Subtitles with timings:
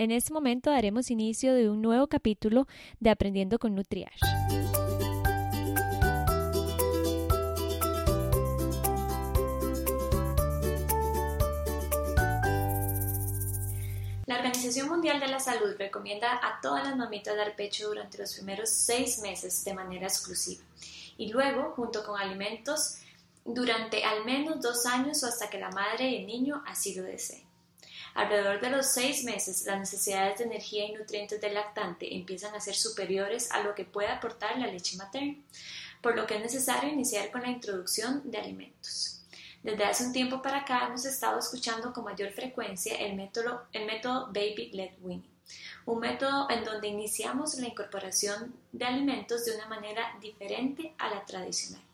[0.00, 2.68] En este momento daremos inicio de un nuevo capítulo
[3.00, 4.20] de Aprendiendo con Nutriash.
[14.26, 18.34] La Organización Mundial de la Salud recomienda a todas las mamitas dar pecho durante los
[18.34, 20.62] primeros seis meses de manera exclusiva
[21.16, 22.98] y luego, junto con alimentos,
[23.44, 27.02] durante al menos dos años o hasta que la madre y el niño así lo
[27.02, 27.47] deseen.
[28.18, 32.60] Alrededor de los seis meses, las necesidades de energía y nutrientes del lactante empiezan a
[32.60, 35.36] ser superiores a lo que puede aportar la leche materna,
[36.02, 39.20] por lo que es necesario iniciar con la introducción de alimentos.
[39.62, 43.68] Desde hace un tiempo para acá hemos estado escuchando con mayor frecuencia el método,
[44.32, 45.30] Baby Led Weaning,
[45.86, 51.24] un método en donde iniciamos la incorporación de alimentos de una manera diferente a la
[51.24, 51.87] tradicional.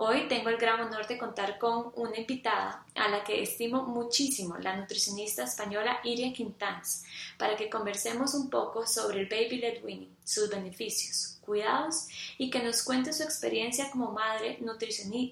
[0.00, 4.56] Hoy tengo el gran honor de contar con una invitada a la que estimo muchísimo,
[4.56, 7.04] la nutricionista española Iria Quintans,
[7.36, 12.06] para que conversemos un poco sobre el Baby Led Weaning, sus beneficios, cuidados
[12.38, 14.60] y que nos cuente su experiencia como madre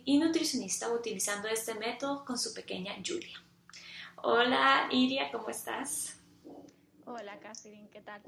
[0.05, 3.41] y nutricionista utilizando este método con su pequeña Julia.
[4.17, 6.19] Hola Iria, ¿cómo estás?
[7.05, 8.21] Hola Catherine, ¿qué tal?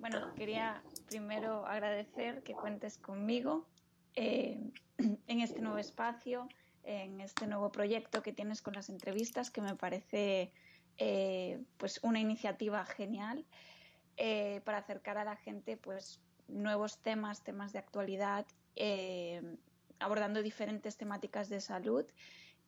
[0.00, 3.68] Bueno, quería primero agradecer que cuentes conmigo
[4.14, 4.58] eh,
[5.26, 6.48] en este nuevo espacio,
[6.84, 10.52] en este nuevo proyecto que tienes con las entrevistas, que me parece
[10.98, 13.44] eh, pues una iniciativa genial
[14.16, 18.46] eh, para acercar a la gente pues nuevos temas, temas de actualidad,
[19.98, 22.06] abordando diferentes temáticas de salud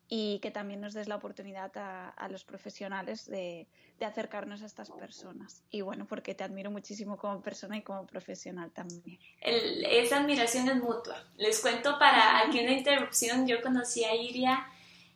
[0.09, 3.67] y que también nos des la oportunidad a, los profesionales de,
[4.01, 5.63] acercarnos a estas personas.
[5.71, 9.17] Y bueno, porque te admiro muchísimo como persona y como profesional también.
[9.41, 11.23] esa admiración es mutua.
[11.37, 14.67] Les cuento para aquí una interrupción, yo conocí a Iria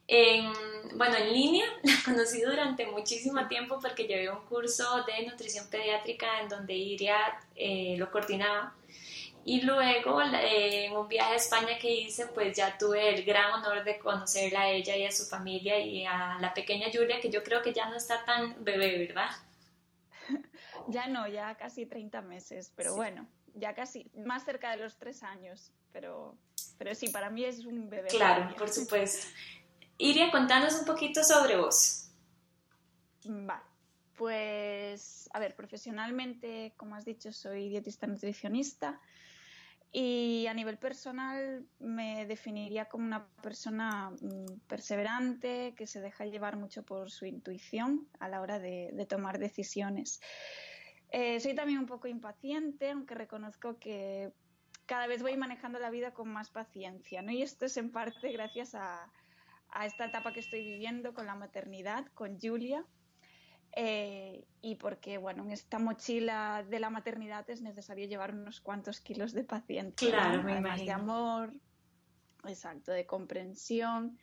[0.08, 0.54] en,
[0.96, 6.42] bueno, en línea, la conocí durante muchísimo tiempo porque llevé un curso de nutrición pediátrica
[6.42, 7.18] en donde Iria
[7.56, 8.74] eh, lo coordinaba
[9.48, 13.82] y luego en un viaje a España que hice, pues ya tuve el gran honor
[13.86, 17.42] de conocerla a ella y a su familia y a la pequeña Julia, que yo
[17.46, 19.30] creo que ya no está tan bebé, ¿verdad?
[20.90, 25.22] Ya no, ya casi 30 meses, pero bueno, ya casi más cerca de los tres
[25.24, 26.38] años, pero,
[26.78, 28.08] pero sí, para mí es un bebé.
[28.10, 29.28] Claro, por supuesto.
[29.98, 32.10] Iria, contanos un poquito sobre vos.
[33.26, 33.64] Vale,
[34.18, 39.02] pues a ver, profesionalmente, como has dicho, soy dietista nutricionista.
[40.00, 46.56] Y a nivel personal me definiría como una persona mm, perseverante, que se deja llevar
[46.56, 50.22] mucho por su intuición a la hora de, tomar decisiones.
[51.10, 54.32] Eh, soy también un poco impaciente, aunque reconozco que
[54.86, 57.24] cada vez voy manejando la vida con más paciencia.
[57.32, 59.12] Y esto es en parte gracias a,
[59.72, 62.86] a esta etapa que estoy viviendo con la maternidad, con Julia,
[63.80, 69.02] eh, y porque, bueno, en esta mochila de la maternidad es necesario llevar unos cuantos
[69.02, 70.10] kilos de paciencia.
[70.10, 71.54] Claro, de amor,
[72.48, 74.18] exacto, de comprensión.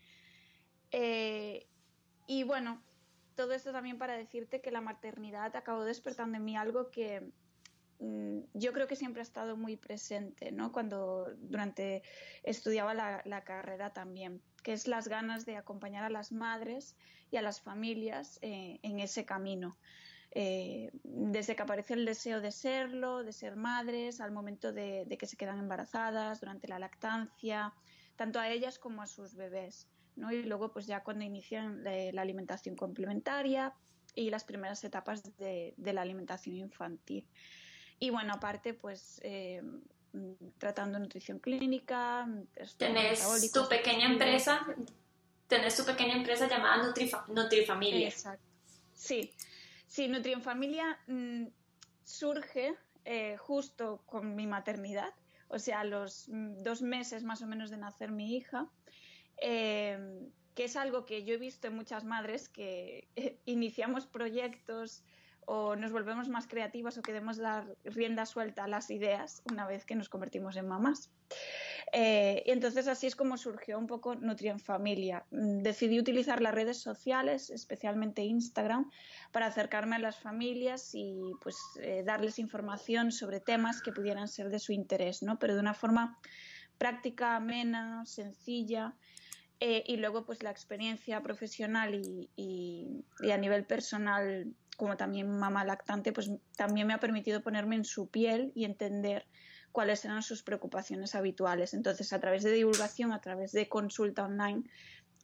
[0.91, 1.69] Eh,
[2.27, 2.83] y bueno,
[3.37, 7.31] todo esto también para decirte que la maternidad acabó despertando en mí algo que
[8.01, 10.73] mm, yo creo que siempre ha estado muy presente, ¿no?
[10.73, 12.03] Cuando durante
[12.43, 16.97] estudiaba la, la carrera también, que es las ganas de acompañar a las madres
[17.35, 19.77] y a las familias eh, en ese camino.
[20.31, 25.27] Eh, desde que aparece el deseo de serlo, de ser madres, al momento de, que
[25.27, 27.75] se quedan embarazadas, durante la lactancia,
[28.15, 29.89] tanto a ellas como a sus bebés.
[30.15, 30.31] ¿no?
[30.31, 33.75] Y luego, pues ya cuando inician la, alimentación complementaria
[34.15, 37.29] y las primeras etapas de, la alimentación infantil.
[37.99, 39.61] Y bueno, aparte, pues eh,
[40.59, 42.29] tratando nutrición clínica.
[42.79, 44.65] Tenés tu pequeña empresa
[45.55, 46.93] tenés tu pequeña empresa llamada
[47.29, 48.09] Nutrifamilia.
[48.09, 48.45] Exacto.
[48.93, 49.33] Sí,
[49.87, 51.47] sí, Nutrifamilia mm,
[52.03, 55.13] surge eh, justo con mi maternidad,
[55.49, 58.67] o sea, los mm, dos meses más o menos de nacer mi hija,
[59.37, 63.09] em, que es algo que yo he visto en muchas madres que
[63.45, 65.05] iniciamos proyectos
[65.47, 69.85] o nos volvemos más creativas o queremos dar rienda suelta a las ideas una vez
[69.85, 71.11] que nos convertimos en mamás.
[71.97, 75.25] Eh, y entonces así es como surgió un poco Nutri en Familia.
[75.31, 78.91] Mm, decidí utilizar las redes sociales, especialmente Instagram,
[79.31, 84.51] para acercarme a las familias y pues eh, darles información sobre temas que pudieran ser
[84.51, 85.39] de su interés, ¿no?
[85.39, 86.19] Pero de una forma
[86.79, 88.97] práctica, amena, sencilla.
[89.61, 95.65] Eh, y luego pues la experiencia profesional y, y a nivel personal como también mamá
[95.65, 99.29] lactante, pues también me ha permitido ponerme en su piel y entender
[99.75, 101.75] cuáles eran sus preocupaciones habituales.
[101.75, 104.63] Entonces, a través de divulgación, a través de consulta online,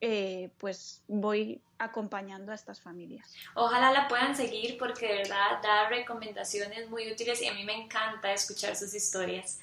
[0.00, 3.32] eh, pues voy acompañando a estas familias.
[3.54, 7.84] Ojalá la puedan seguir porque de verdad da recomendaciones muy útiles y a mí me
[7.84, 9.60] encanta escuchar sus historias.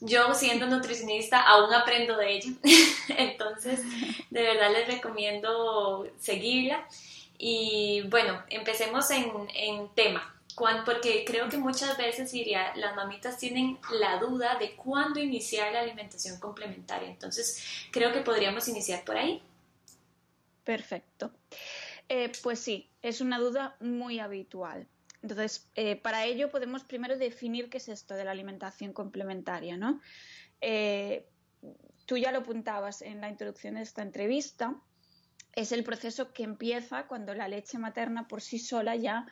[0.00, 2.50] Yo siendo nutricionista aún aprendo de ella,
[3.16, 3.82] entonces
[4.30, 6.88] de verdad les recomiendo seguirla.
[7.38, 10.33] Y bueno, empecemos en, en tema
[10.84, 15.80] porque creo que muchas veces diría, las mamitas tienen la duda de cuándo iniciar la
[15.80, 17.08] alimentación complementaria.
[17.08, 19.42] Entonces, creo que podríamos iniciar por ahí.
[20.64, 21.32] Perfecto.
[22.08, 24.86] Eh, pues sí, es una duda muy habitual.
[25.22, 30.00] Entonces, eh, para ello podemos primero definir qué es esto de la alimentación complementaria, ¿no?
[30.60, 31.26] Eh,
[32.06, 34.76] tú ya lo apuntabas en la introducción de esta entrevista.
[35.54, 39.26] Es el proceso que empieza cuando la leche materna por sí sola ya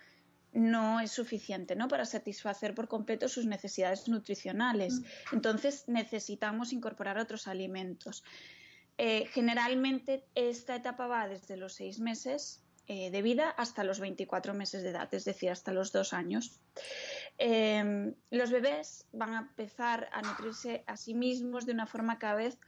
[0.52, 1.88] no es suficiente ¿no?
[1.88, 5.00] para satisfacer por completo sus necesidades nutricionales.
[5.00, 5.04] Mm.
[5.34, 8.22] Entonces necesitamos incorporar otros alimentos.
[8.98, 14.54] Eh, generalmente esta etapa va desde los seis meses eh, de vida hasta los 24
[14.54, 16.60] meses de edad, es decir, hasta los dos años.
[17.38, 22.34] Em, los bebés van a empezar a nutrirse a sí mismos de una forma cada
[22.34, 22.58] vez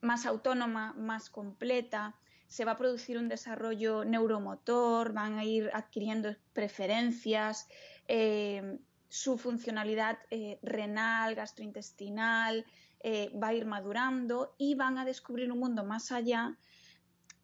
[0.00, 2.16] más autónoma, más completa,
[2.48, 7.68] se va a producir un desarrollo neuromotor, van a ir adquiriendo preferencias,
[8.08, 8.78] eh,
[9.08, 12.64] su funcionalidad eh, renal, gastrointestinal
[13.00, 16.56] eh, va a ir madurando y van a descubrir un mundo más allá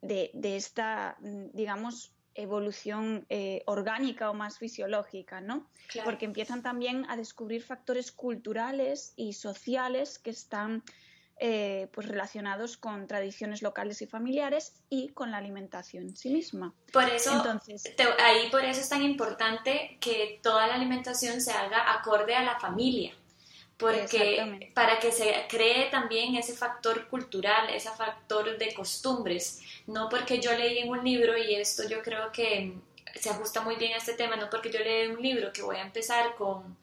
[0.01, 1.17] de, esta,
[1.53, 3.25] digamos, evolución
[3.65, 5.69] orgánica o más fisiológica, ¿no?
[6.03, 10.83] Porque empiezan también a descubrir factores culturales y sociales que están
[11.39, 16.73] eh, pues relacionados con tradiciones locales y familiares y con la alimentación en sí misma.
[16.91, 17.83] Por eso, Entonces,
[18.23, 22.59] ahí por eso es tan importante que toda la alimentación se haga acorde a la
[22.59, 23.13] familia,
[23.77, 30.39] porque para que se cree también ese factor cultural, ese factor de costumbres, no porque
[30.39, 32.77] yo leí en un libro y esto yo creo que
[33.15, 35.77] se ajusta muy bien a este tema, no porque yo leí un libro que voy
[35.77, 36.77] a empezar con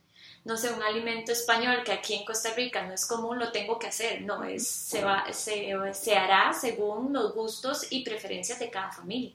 [0.45, 3.79] no sé, un alimento español que aquí en Costa Rica no es común, lo tengo
[3.79, 4.23] que hacer.
[4.23, 9.35] No, es, se, va, se, se hará según los gustos y preferencias de cada familia.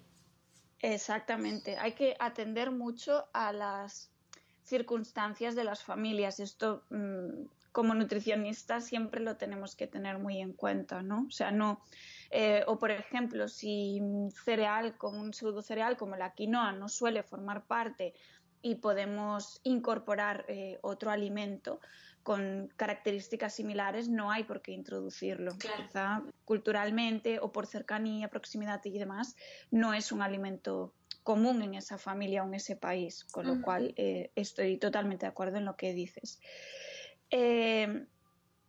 [0.79, 1.77] Exactamente.
[1.77, 4.09] Hay que atender mucho a las
[4.63, 6.39] circunstancias de las familias.
[6.39, 11.25] Esto, mm, como nutricionistas, siempre lo tenemos que tener muy en cuenta, ¿no?
[11.27, 11.81] O sea, no.
[12.31, 16.89] Eh, o, por ejemplo, si un cereal como un pseudo cereal como la quinoa no
[16.89, 18.13] suele formar parte
[18.65, 21.79] y podemos incorporar eh, otro alimento
[22.23, 25.51] con características similares, no hay por qué introducirlo.
[26.45, 29.35] culturalmente o por cercanía, proximidad y demás,
[29.69, 33.93] no es un alimento común en esa familia o en ese país, con lo cual
[33.97, 36.39] eh, estoy totalmente de acuerdo en lo que dices.
[37.29, 38.07] Eh,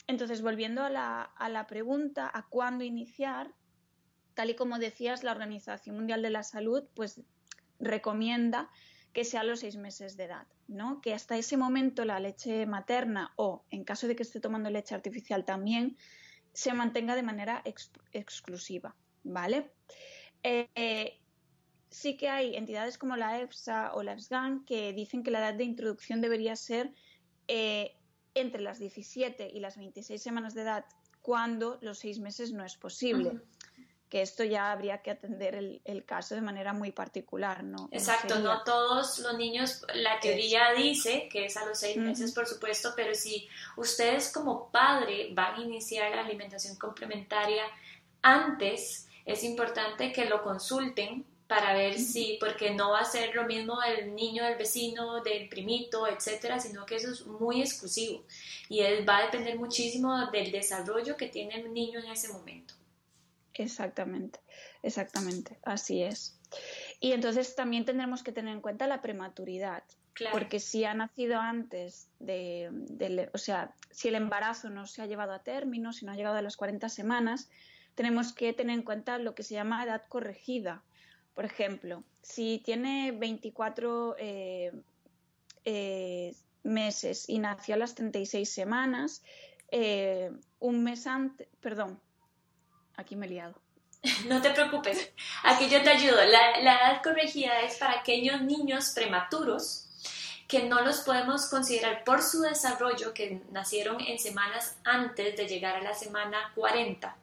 [0.06, 3.50] entonces, volviendo a la, a la pregunta, ¿a cuándo iniciar?
[4.34, 7.22] Tal y como decías, la Organización Mundial de la Salud pues
[7.78, 8.68] recomienda
[9.16, 11.00] que sea a los seis meses de edad, ¿no?
[11.00, 14.94] Que hasta ese momento la leche materna o, en caso de que esté tomando leche
[14.94, 15.96] artificial también,
[16.52, 17.62] se mantenga de manera
[18.12, 19.72] exclusiva, ¿vale?
[20.42, 21.18] Eh,
[21.88, 25.54] sí que hay entidades como la EFSA o la EFSGAN que dicen que la edad
[25.54, 26.92] de introducción debería ser
[27.48, 27.96] eh,
[28.34, 30.84] entre las 17 y las 26 semanas de edad
[31.22, 33.40] cuando los seis meses no es posible
[34.08, 35.54] que esto ya habría que atender
[35.84, 37.88] el, caso de manera muy particular, ¿no?
[37.90, 42.46] Exacto, no todos los niños, la teoría dice que es a los seis meses, por
[42.46, 47.64] supuesto, pero si ustedes como padre van a iniciar la alimentación complementaria
[48.22, 53.44] antes, es importante que lo consulten para ver si, porque no va a ser lo
[53.44, 58.24] mismo el niño del vecino, del primito, etcétera, sino que eso es muy exclusivo
[58.68, 62.74] y va a depender muchísimo del desarrollo que tiene el niño en ese momento.
[63.58, 64.40] Exactamente,
[64.82, 66.38] exactamente, así es.
[67.00, 69.82] Y entonces también tendremos que tener en cuenta la prematuridad,
[70.32, 75.32] porque si ha nacido antes de, o sea, si el embarazo no se ha llevado
[75.32, 77.50] a término, si no ha llegado a las 40 semanas,
[77.94, 80.82] tenemos que tener en cuenta lo que se llama edad corregida.
[81.34, 84.72] Por ejemplo, si tiene 24 eh,
[85.64, 89.22] eh, meses y nació a las 36 semanas,
[89.70, 92.00] eh, un mes antes, perdón,
[92.96, 93.54] aquí me he liado.
[94.26, 95.10] No te preocupes,
[95.42, 96.16] aquí yo te ayudo.
[96.24, 99.84] La, edad corregida es para aquellos niños prematuros
[100.46, 105.76] que no los podemos considerar por su desarrollo, que nacieron en semanas antes de llegar
[105.76, 107.16] a la semana 40.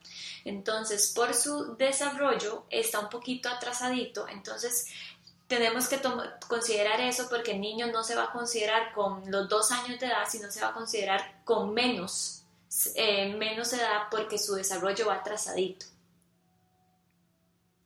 [0.43, 4.27] Entonces, por su desarrollo está un poquito atrasadito.
[4.27, 4.87] Entonces,
[5.47, 6.01] tenemos que
[6.49, 10.07] considerar eso porque el niño no se va a considerar con los dos años de
[10.07, 12.42] edad, sino se va a considerar con menos
[12.95, 15.85] eh, menos edad porque su desarrollo va atrasadito.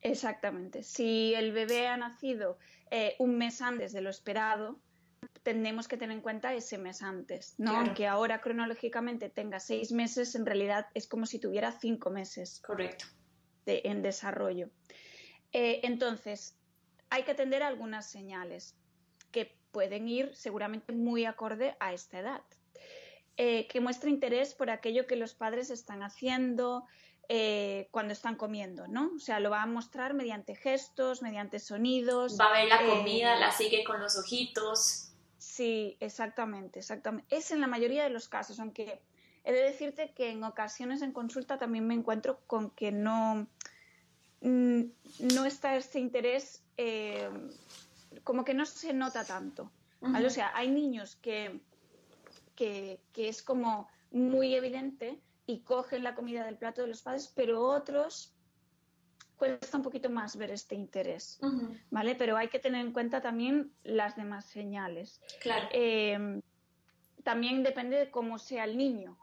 [0.01, 0.83] Exactamente.
[0.83, 2.57] Si el bebé ha nacido
[2.91, 4.79] eh, un mes antes de lo esperado,
[5.43, 7.77] tenemos que tener en cuenta ese mes antes, ¿no?
[7.77, 12.61] Aunque ahora cronológicamente tenga seis meses, en realidad es como si tuviera cinco meses.
[12.65, 13.05] Correcto.
[13.65, 14.69] en desarrollo.
[15.51, 16.55] Eh, entonces,
[17.09, 18.75] hay que atender algunas señales
[19.31, 22.41] que pueden ir seguramente muy acorde a esta edad.
[23.39, 26.85] Eh, que muestra interés por aquello que los padres están haciendo,
[27.29, 29.11] eh, cuando están comiendo, ¿no?
[29.15, 32.39] O sea, lo va a mostrar mediante gestos, mediante sonidos.
[32.39, 35.11] Va a ver la comida, la sigue con los ojitos.
[35.37, 37.35] Sí, exactamente, exactamente.
[37.35, 39.01] Es en la mayoría de los casos, aunque
[39.43, 43.45] he de decirte que en ocasiones en consulta también me encuentro con que no,
[44.41, 44.81] mm,
[45.33, 47.29] no está este interés, eh,
[48.23, 49.69] como que no se nota tanto.
[50.01, 51.59] O sea, hay niños que,
[52.57, 57.31] que, que es como muy evidente y cogen la comida del plato de los padres,
[57.33, 58.33] pero otros
[59.37, 61.39] cuesta un poquito más ver este interés,
[61.91, 62.15] ¿vale?
[62.15, 65.21] Pero hay que tener en cuenta también las demás señales.
[65.41, 65.67] Claro.
[65.71, 66.41] Em,
[67.23, 69.17] también depende de cómo sea el niño.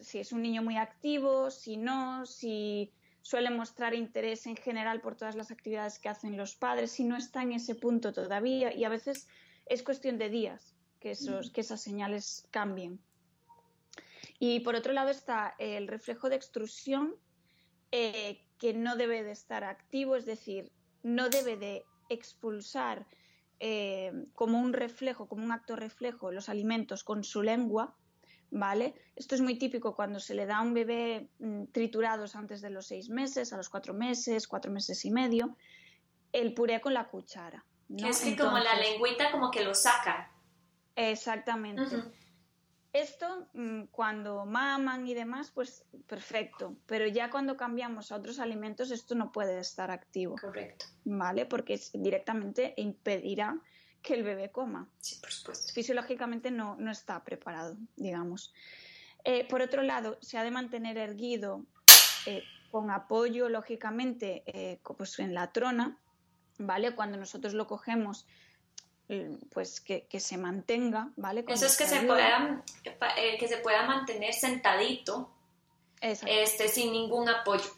[0.00, 5.16] Si es un niño muy activo, si no, si suele mostrar interés en general por
[5.16, 8.84] todas las actividades que hacen los padres, si no está en ese punto todavía, y
[8.84, 9.28] a veces
[9.66, 13.00] es cuestión de días que, esos, que esas señales cambien.
[14.38, 17.16] Y por otro lado está el reflejo de extrusión,
[17.90, 23.06] eh, que no debe de estar activo, es decir, no debe de expulsar
[23.60, 27.96] eh, como un reflejo, como un acto reflejo, los alimentos con su lengua,
[28.50, 28.94] ¿vale?
[29.16, 32.70] Esto es muy típico cuando se le da a un bebé mm, triturados antes de
[32.70, 35.56] los seis meses, a los cuatro meses, cuatro meses y medio,
[36.32, 37.64] el puré con la cuchara.
[37.88, 40.32] es que como la lengüita como que lo saca.
[40.98, 42.02] Exactamente.
[42.92, 48.90] Esto, mm, cuando maman y demás, pues perfecto, pero ya cuando cambiamos a otros alimentos,
[48.90, 50.34] esto no puede estar activo.
[50.40, 50.86] Correcto.
[51.04, 51.46] ¿Vale?
[51.46, 53.56] Porque directamente impedirá
[54.02, 54.90] que el bebé coma.
[54.98, 55.72] Sí, por supuesto.
[55.72, 58.52] Fisiológicamente no, no está preparado, digamos.
[59.22, 61.64] Eh, por otro lado, se ha de mantener erguido
[62.26, 65.98] eh, con apoyo, lógicamente, eh, pues en la trona,
[66.58, 66.94] ¿vale?
[66.94, 68.26] Cuando nosotros lo cogemos
[69.50, 71.44] pues que, se mantenga, ¿vale?
[71.48, 72.62] Eso es que se, pueda,
[73.16, 75.32] eh, que se pueda mantener sentadito,
[76.00, 77.70] este, sin ningún apoyo.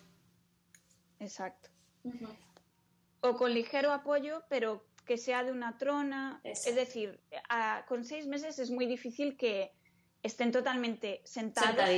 [1.21, 1.69] Exacto.
[3.21, 6.41] O con ligero apoyo, pero que sea de una trona.
[6.43, 7.21] Es decir,
[7.87, 9.73] con seis meses es muy difícil que
[10.23, 11.89] estén totalmente sentados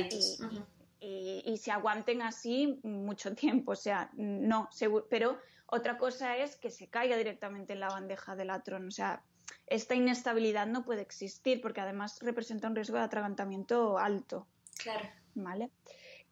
[0.99, 3.71] y, y, se aguanten así mucho tiempo.
[3.71, 5.39] O sea, no, seguro, pero
[5.73, 8.87] otra cosa es que se caiga directamente en la bandeja del atrón.
[8.87, 9.23] O sea,
[9.65, 14.47] esta inestabilidad no puede existir porque además representa un riesgo de atragantamiento alto.
[14.77, 15.09] Claro.
[15.33, 15.71] ¿Vale?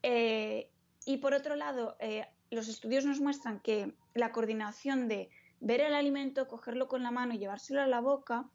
[0.04, 0.70] Eh,
[1.06, 5.96] y por otro lado, eh, los estudios nos muestran que la coordinación de ver el
[5.96, 8.48] alimento, cogerlo con la mano y llevárselo a la boca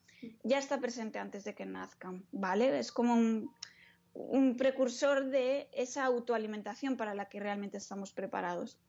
[0.43, 2.79] ya está presente antes de que nazcan, ¿vale?
[2.79, 3.53] Es como un,
[4.13, 8.79] un precursor de esa autoalimentación para la que realmente estamos preparados.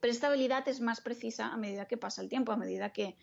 [0.00, 3.16] Pero esta habilidad es más precisa a medida que pasa el tiempo, a medida que,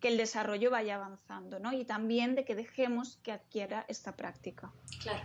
[0.00, 1.72] el desarrollo vaya avanzando, ¿no?
[1.72, 4.72] Y también de que dejemos que adquiera esta práctica.
[5.02, 5.24] Claro.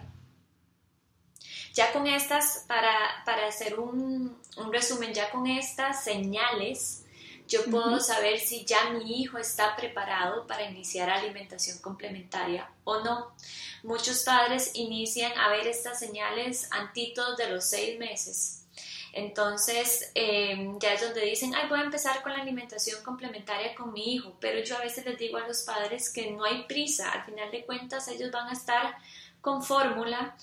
[1.74, 4.36] Ya con estas, para, hacer un,
[4.72, 7.05] resumen, ya con estas señales,
[7.48, 13.36] yo puedo saber si ya mi hijo está preparado para iniciar alimentación complementaria o no.
[13.83, 18.62] Muchos padres inician a ver estas señales antitos de los seis meses
[19.13, 23.93] entonces, em, ya es donde dicen, ay, voy a empezar con la alimentación complementaria con
[23.93, 27.12] mi hijo, pero yo a veces les digo a los padres que no hay prisa,
[27.12, 28.98] al final de cuentas ellos van a estar
[29.39, 30.36] con fórmula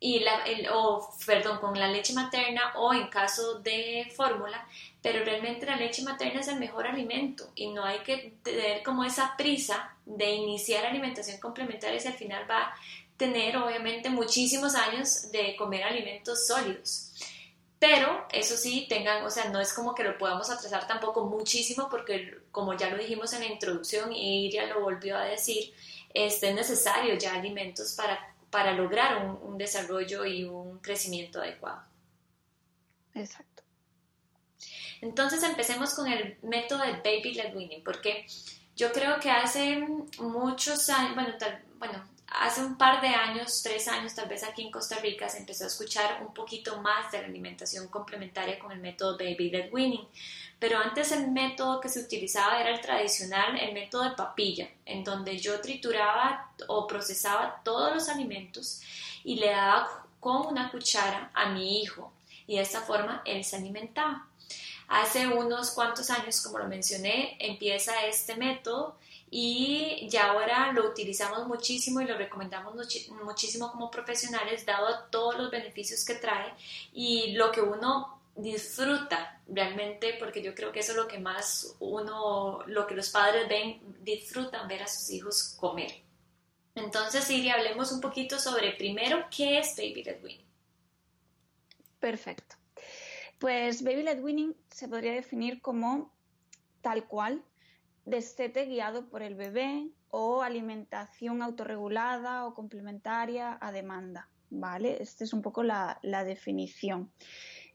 [0.00, 0.44] y la,
[0.74, 4.66] o perdón, con la leche materna o en caso de fórmula,
[5.00, 9.04] pero realmente la leche materna es el mejor alimento y no hay que tener como
[9.04, 12.74] esa prisa de iniciar alimentación complementaria si al final va a
[13.16, 17.12] tener obviamente muchísimos años de comer alimentos sólidos.
[17.78, 21.88] Pero eso sí, tengan, o sea, no es como que lo podamos atrasar tampoco muchísimo
[21.88, 25.72] porque como ya lo dijimos en la introducción y Iria lo volvió a decir,
[26.12, 31.82] este, es necesario ya alimentos para, para lograr un, un desarrollo y un crecimiento adecuado.
[33.14, 33.62] Exacto.
[35.00, 38.26] Entonces empecemos con el método de baby led weaning, porque
[38.74, 39.86] yo creo que hace
[40.18, 44.62] muchos años, bueno, tal, bueno, hace un par de años, tres años tal vez aquí
[44.62, 48.72] en Costa Rica, se empezó a escuchar un poquito más de la alimentación complementaria con
[48.72, 50.06] el método Baby Led Winning.
[50.58, 55.04] Pero antes el método que se utilizaba era el tradicional, el método de papilla, en
[55.04, 58.82] donde yo trituraba o procesaba todos los alimentos
[59.24, 62.12] y le daba con una cuchara a mi hijo
[62.46, 64.26] y de esta forma él se alimentaba.
[64.88, 68.96] Hace unos cuantos años, como lo mencioné, empieza este método
[69.30, 72.74] y ya ahora lo utilizamos muchísimo y lo recomendamos
[73.22, 76.54] muchísimo como profesionales dado todos los beneficios que trae
[76.92, 81.74] y lo que uno disfruta realmente porque yo creo que eso es lo que más
[81.80, 85.92] uno, lo que los padres ven, disfrutan ver a sus hijos comer.
[86.74, 90.46] Entonces, Siri, hablemos un poquito sobre primero qué es Baby Led Winning.
[91.98, 92.54] Perfecto.
[93.38, 96.12] Pues Baby Led Winning se podría definir como
[96.80, 97.42] tal cual
[98.08, 104.28] destete guiado por el bebé o alimentación autorregulada o complementaria a demanda.
[104.50, 105.02] ¿Vale?
[105.02, 107.10] Esta es un poco la, definición.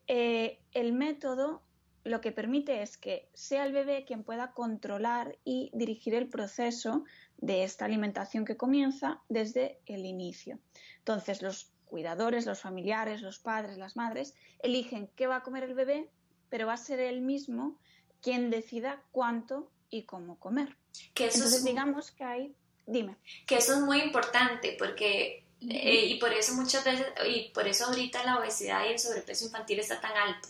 [0.08, 1.62] Eh, el método
[2.04, 7.06] lo que permite es que sea el bebé quien pueda controlar y dirigir el proceso
[7.38, 10.60] de esta alimentación que comienza desde el inicio.
[10.98, 15.76] Entonces, los cuidadores, los familiares, los padres, las madres, eligen qué va a comer el
[15.76, 16.10] bebé,
[16.50, 17.78] pero va a ser él mismo
[18.22, 20.76] quien decida cuánto y cómo comer.
[21.14, 22.56] Que eso Entonces, digamos que hay...
[22.86, 23.16] Dime.
[23.46, 25.46] Que eso es muy importante porque...
[25.62, 29.46] Eh, y por eso muchas veces, y por eso ahorita la obesidad y el sobrepeso
[29.46, 30.50] infantil está tan alto,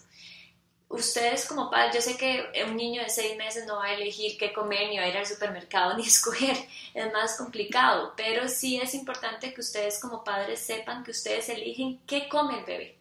[0.89, 4.39] ustedes como padres, yo sé que un niño de seis meses no va a elegir
[4.39, 6.57] qué comer, ni va a ir al supermercado, ni escoger,
[6.95, 11.99] es más complicado, pero sí es importante que ustedes como padres sepan que ustedes eligen
[12.07, 12.97] qué come el bebé,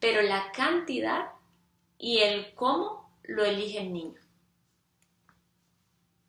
[0.00, 1.26] pero la cantidad
[1.98, 4.18] y el cómo lo elige el niño.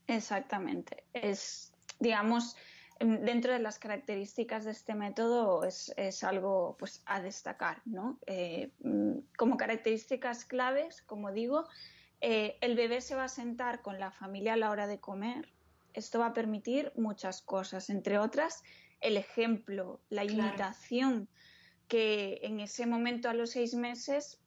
[0.10, 2.56] Exactamente, es, digamos,
[3.00, 7.82] dentro de las características de este método es, algo pues, a destacar.
[7.86, 8.20] ¿no?
[8.26, 11.66] Eh, mm, como características claves, como digo,
[12.22, 15.54] eh, el bebé se va a sentar con la familia a la hora de comer.
[15.94, 18.64] Esto va a permitir muchas cosas, entre otras
[19.02, 21.30] el ejemplo, la imitación,
[21.88, 24.40] que en ese momento a los seis meses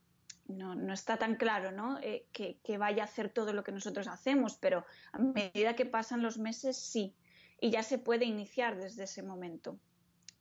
[0.49, 1.99] no, está tan claro ¿no?
[2.01, 5.87] Eh, que, que, vaya a hacer todo lo que nosotros hacemos, pero a medida que
[5.87, 7.15] pasan los meses sí
[7.61, 9.79] y ya se puede iniciar desde ese momento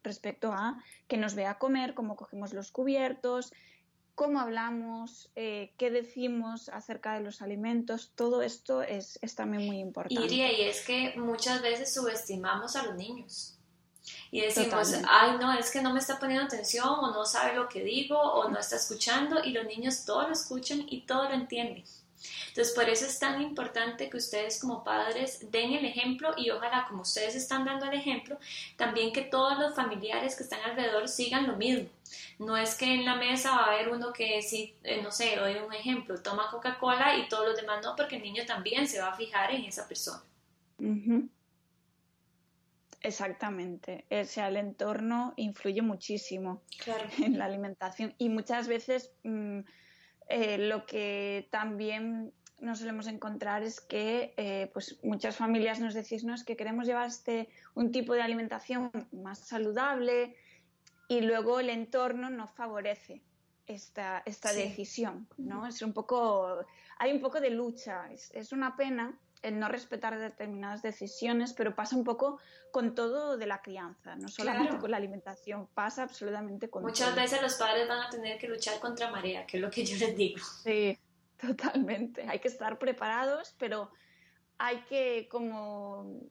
[0.04, 3.54] respecto a que nos vea comer, cómo cogemos los cubiertos,
[4.16, 10.26] cómo hablamos, eh, qué decimos acerca de los alimentos, todo esto es, también muy importante.
[10.26, 13.58] Iria, y es que muchas veces subestimamos a los niños.
[14.32, 17.68] Y decimos, ay, no, es que no me está poniendo atención o no sabe lo
[17.68, 21.34] que digo o no está escuchando y los niños todo lo escuchan y todo lo
[21.34, 21.84] entienden.
[22.50, 26.86] Entonces, por eso es tan importante que ustedes como padres den el ejemplo y ojalá
[26.88, 28.38] como ustedes están dando el ejemplo,
[28.76, 31.90] también que todos los familiares que están alrededor sigan lo mismo.
[32.40, 35.36] No es que en la mesa va a haber uno que sí, eh, no sé,
[35.38, 39.00] doy un ejemplo, toma Coca-Cola y todos los demás no, porque el niño también se
[39.00, 40.22] va a fijar en esa persona.
[43.02, 44.06] Exactamente.
[44.12, 46.62] O sea, el entorno influye muchísimo
[47.18, 48.14] en la alimentación.
[48.18, 49.60] Y muchas veces mm,
[50.30, 56.24] eh, lo que también nos solemos encontrar es que eh, pues muchas familias nos decís
[56.24, 60.36] no es que queremos llevar este un tipo de alimentación más saludable
[61.08, 63.24] y luego el entorno no favorece
[63.66, 66.64] esta, esta decisión no es un poco
[67.00, 71.76] hay un poco de lucha es, es, una pena el no respetar determinadas decisiones pero
[71.76, 72.40] pasa un poco
[72.72, 77.42] con todo de la crianza no solamente con la alimentación pasa absolutamente con muchas veces
[77.42, 80.16] los padres van a tener que luchar contra marea que es lo que yo les
[80.16, 80.98] digo sí
[81.42, 82.24] Totalmente.
[82.28, 83.92] Hay que estar preparados, pero
[84.60, 86.22] hay que, como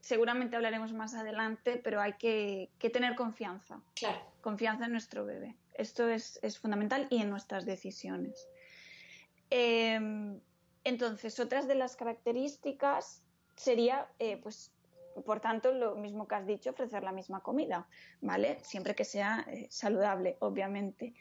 [0.00, 3.80] seguramente hablaremos más adelante, pero hay que, tener confianza.
[3.94, 4.20] Claro.
[4.40, 5.56] Confianza en nuestro bebé.
[5.74, 8.48] Esto es, fundamental y en nuestras decisiones.
[9.50, 10.40] Em,
[10.88, 13.22] entonces, otras de las características
[13.56, 14.72] sería, eh, pues,
[15.24, 17.88] por tanto, lo mismo que has dicho, ofrecer la misma comida,
[18.20, 18.58] ¿vale?
[18.62, 21.14] Siempre que sea eh, saludable, obviamente.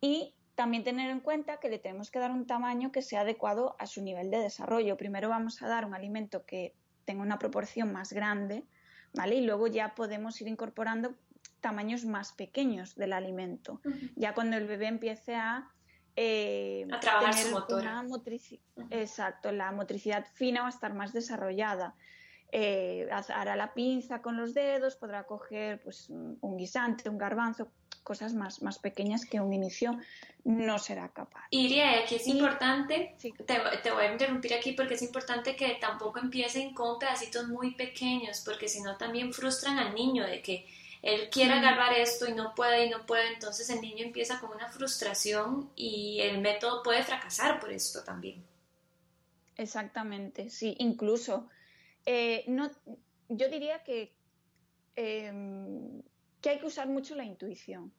[0.00, 3.74] Y también tener en cuenta que le tenemos que dar un tamaño que sea adecuado
[3.78, 4.96] a su nivel de desarrollo.
[4.96, 8.64] Primero vamos a dar un alimento que tenga una proporción más grande,
[9.12, 9.36] ¿vale?
[9.36, 11.14] Y luego ya podemos ir incorporando
[11.60, 13.80] tamaños más pequeños del alimento.
[14.16, 15.70] Ya cuando el bebé empiece a
[16.16, 17.84] eh, a trabajar su motor.
[18.90, 21.94] Exacto, la motricidad fina va a estar más desarrollada.
[22.54, 27.70] Eh, hará la pinza con los dedos, podrá coger pues, un guisante, un garbanzo,
[28.02, 29.98] cosas más, más pequeñas que un inicio
[30.44, 31.46] no será capaz.
[31.50, 36.74] Iria, aquí es importante, te, voy a interrumpir aquí porque es importante que tampoco empiecen
[36.74, 40.66] con pedacitos muy pequeños, porque si no también frustran al niño de que
[41.02, 44.50] él quiere agarrar esto y no puede y no puede, entonces el niño empieza con
[44.50, 48.44] una frustración y el método puede fracasar por esto también.
[49.56, 51.48] Exactamente, sí, incluso
[52.06, 52.70] eh, no,
[53.28, 54.14] yo diría que,
[54.96, 56.02] em,
[56.40, 57.92] que hay que usar mucho la intuición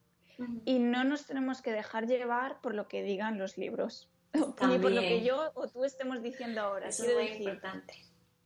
[0.64, 4.10] y no nos tenemos que dejar llevar por lo que digan los libros.
[4.34, 6.88] ni por lo que yo o tú estemos diciendo ahora.
[6.88, 7.94] Eso es muy importante.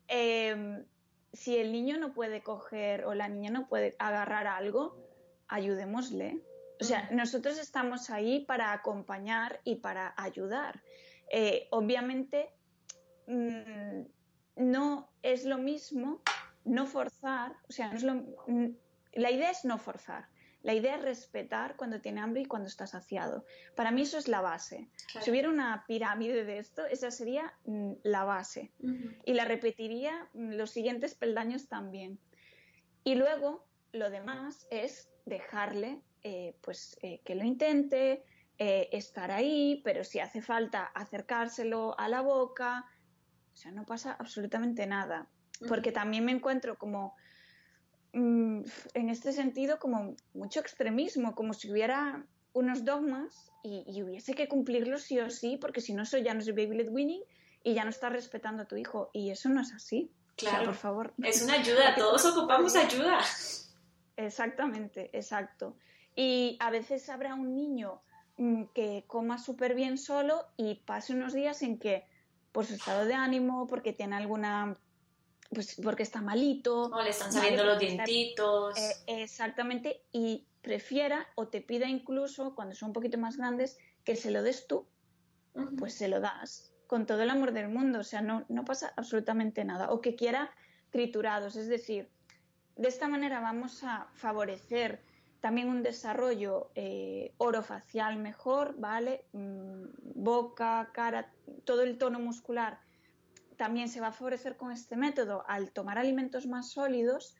[0.07, 0.85] Em,
[1.33, 4.97] si el niño no puede coger o la niña no puede agarrar algo,
[5.49, 6.43] ayudémosle.
[6.81, 10.83] O sea, nosotros estamos ahí para acompañar y para ayudar.
[11.31, 12.51] Eh, obviamente,
[13.27, 14.03] mm,
[14.57, 16.23] no es lo mismo
[16.65, 18.77] no forzar, o sea, no es lo, mm,
[19.15, 20.29] la idea es no forzar.
[20.63, 23.45] La idea es respetar cuando tiene hambre y cuando está saciado.
[23.77, 24.89] Para mí eso es la base.
[25.21, 28.73] Si hubiera una pirámide de esto, esa sería mm, la base.
[29.25, 32.19] Y la repetiría los siguientes peldaños también.
[33.05, 38.25] Y luego lo demás es dejarle eh, pues eh, que lo intente,
[38.59, 42.85] eh, estar ahí, pero si hace falta acercárselo a la boca,
[43.53, 45.29] o sea, no pasa absolutamente nada.
[45.67, 47.28] Porque también me encuentro como mm,
[48.13, 55.03] en este sentido como mucho extremismo, como si hubiera unos dogmas y, hubiese que cumplirlos
[55.03, 57.23] sí o sí, porque si no, eso ya no es baby led winning
[57.63, 59.11] y ya no estás respetando a tu hijo.
[59.13, 60.11] Y eso no es así.
[60.37, 61.15] Claro, por favor.
[61.23, 63.21] Es una ayuda, todos ocupamos ayuda.
[64.17, 65.77] Exactamente, exacto.
[66.15, 68.01] Y a veces habrá un niño
[68.37, 72.05] mm, que coma súper bien solo y pase unos días en que,
[72.53, 74.79] por su estado de ánimo, porque tiene alguna
[75.51, 76.85] pues porque está malito.
[76.85, 78.77] O le están saliendo los dientitos.
[78.79, 84.17] Eh, exactamente, y prefiera o te pida incluso, cuando son un poquito más grandes, que
[84.17, 84.87] se lo des tú.
[85.77, 88.93] Pues se lo das con todo el amor del mundo, o sea, no, no pasa
[88.97, 89.91] absolutamente nada.
[89.91, 90.51] O que quiera
[90.91, 92.09] triturados, es decir,
[92.77, 95.03] de esta manera vamos a favorecer
[95.41, 99.25] también un desarrollo eh, orofacial mejor, ¿vale?
[99.33, 99.85] Mm,
[100.15, 101.31] boca, cara,
[101.65, 102.81] todo el tono muscular
[103.59, 107.37] también se va a favorecer con este método al tomar alimentos más sólidos,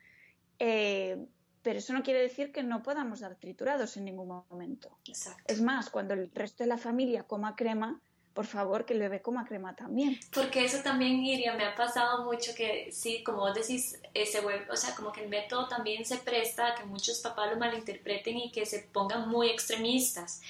[0.59, 1.27] eh,
[1.63, 4.99] pero eso no quiere decir que no podamos dar triturados en ningún momento.
[5.47, 8.03] Es más, cuando el resto de la familia coma crema,
[8.39, 10.17] por favor, que el bebé coma crema también.
[10.33, 14.77] Porque eso también, Iria, me ha pasado mucho que, sí, como vos decís, ese o
[14.77, 18.53] sea, como que el método también se presta a que muchos papás lo malinterpreten y
[18.53, 20.41] que se pongan muy extremistas.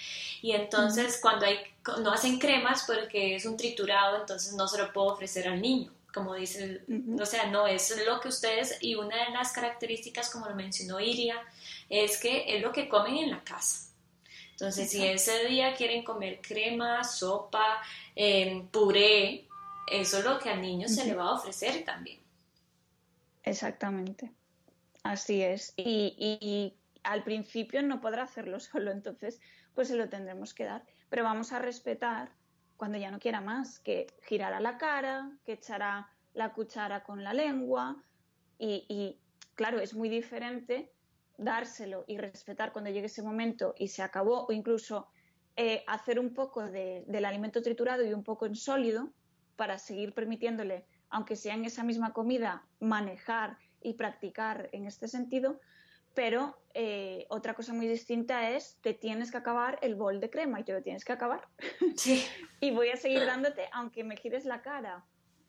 [0.43, 1.61] Y entonces, cuando hay,
[2.03, 5.91] no hacen cremas porque es un triturado, entonces no se lo puedo ofrecer al niño
[6.13, 6.83] como dice,
[7.21, 10.99] o sea, no, es lo que ustedes, y una de las características, como lo mencionó
[10.99, 11.37] Iria,
[11.89, 13.88] es que es lo que comen en la casa.
[14.61, 17.81] Entonces, si ese día quieren comer crema, sopa,
[18.17, 19.47] em, puré,
[19.89, 22.19] eso es lo que al niño se le va a ofrecer también.
[23.45, 24.33] Exactamente.
[25.05, 25.75] Así es.
[25.77, 29.41] Y, al principio no podrá hacerlo solo, entonces
[29.75, 30.85] pues se lo tendremos que dar.
[31.09, 32.33] Pero vamos a respetar
[32.77, 37.33] cuando ya no quiera más, que girará la cara, que echará la cuchara con la
[37.33, 38.03] lengua.
[38.59, 39.21] Y, y
[39.55, 40.91] claro, es muy diferente
[41.39, 45.09] dárselo y respetar cuando llegue ese momento y se acabó, o incluso
[45.57, 49.11] eh, hacer un poco del alimento triturado y un poco en sólido
[49.57, 55.61] para seguir permitiéndole, aunque sea en esa misma comida, manejar y practicar en este sentido.
[56.15, 60.61] Pero eh, otra cosa muy distinta es, te tienes que acabar el bol de crema
[60.61, 61.49] y te lo tienes que acabar.
[61.97, 62.25] Sí.
[62.61, 65.05] y voy a seguir dándote, aunque me gires la cara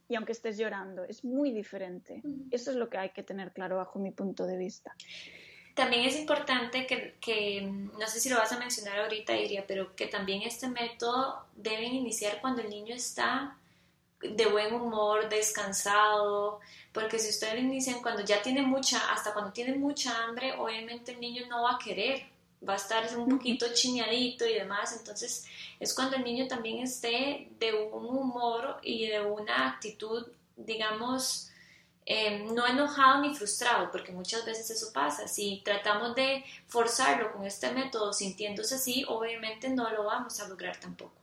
[0.08, 1.04] y aunque estés llorando.
[1.04, 2.22] Es muy diferente.
[2.52, 4.96] Eso es lo que hay que tener claro bajo mi punto de vista.
[5.80, 10.08] También es importante que, no sé si lo vas a mencionar ahorita, Iria, pero que
[10.08, 13.56] también este método deben iniciar cuando el niño está
[14.22, 16.60] de buen humor, descansado,
[16.92, 21.14] porque si ustedes lo inician cuando ya tiene mucha, hasta cuando tiene mucha hambre, obviamente
[21.14, 22.26] el niño no va a querer,
[22.68, 25.46] va a estar un poquito chiñadito y demás, entonces
[25.80, 31.50] es cuando el niño también esté de un humor y de una actitud, digamos,
[32.12, 35.28] Em, no enojado ni frustrado, porque muchas veces eso pasa.
[35.28, 40.76] Si tratamos de forzarlo con este método sintiéndose así, obviamente no lo vamos a lograr
[40.78, 41.14] tampoco.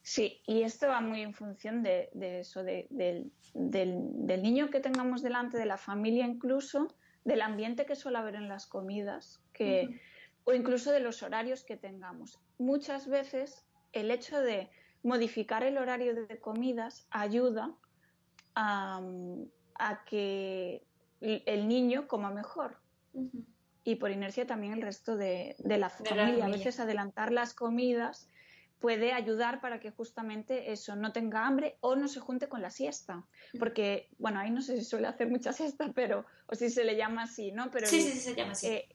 [0.00, 2.08] Sí, y esto va muy en función de,
[2.40, 6.88] eso, del, niño que tengamos delante, de la familia incluso,
[7.24, 10.00] del ambiente que suele haber en las comidas, que,
[10.44, 12.40] o incluso de los horarios que tengamos.
[12.56, 14.70] Muchas veces el hecho de
[15.02, 17.74] modificar el horario de comidas ayuda
[18.54, 19.00] a,
[20.06, 20.86] que
[21.20, 22.78] el niño coma mejor.
[23.84, 26.46] Y por inercia también el resto de, la, familia.
[26.46, 28.28] A veces adelantar las comidas
[28.80, 32.70] puede ayudar para que justamente eso no tenga hambre o no se junte con la
[32.70, 33.24] siesta.
[33.58, 36.96] Porque, bueno, ahí no sé si suele hacer mucha siesta, pero, o si se le
[36.96, 37.70] llama así, ¿no?
[37.70, 38.66] Pero sí, sí, sí, se llama así.
[38.66, 38.88] Eh,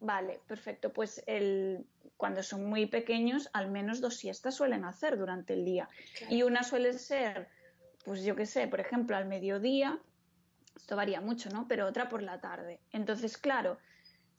[0.00, 0.92] vale, perfecto.
[0.92, 5.88] Pues el, cuando son muy pequeños, al menos dos siestas suelen hacer durante el día.
[6.28, 7.48] Y una suele ser
[8.06, 9.98] pues yo qué sé, por ejemplo, al mediodía,
[10.76, 11.66] esto varía mucho, ¿no?
[11.66, 12.78] Pero otra por la tarde.
[12.92, 13.78] Entonces, claro,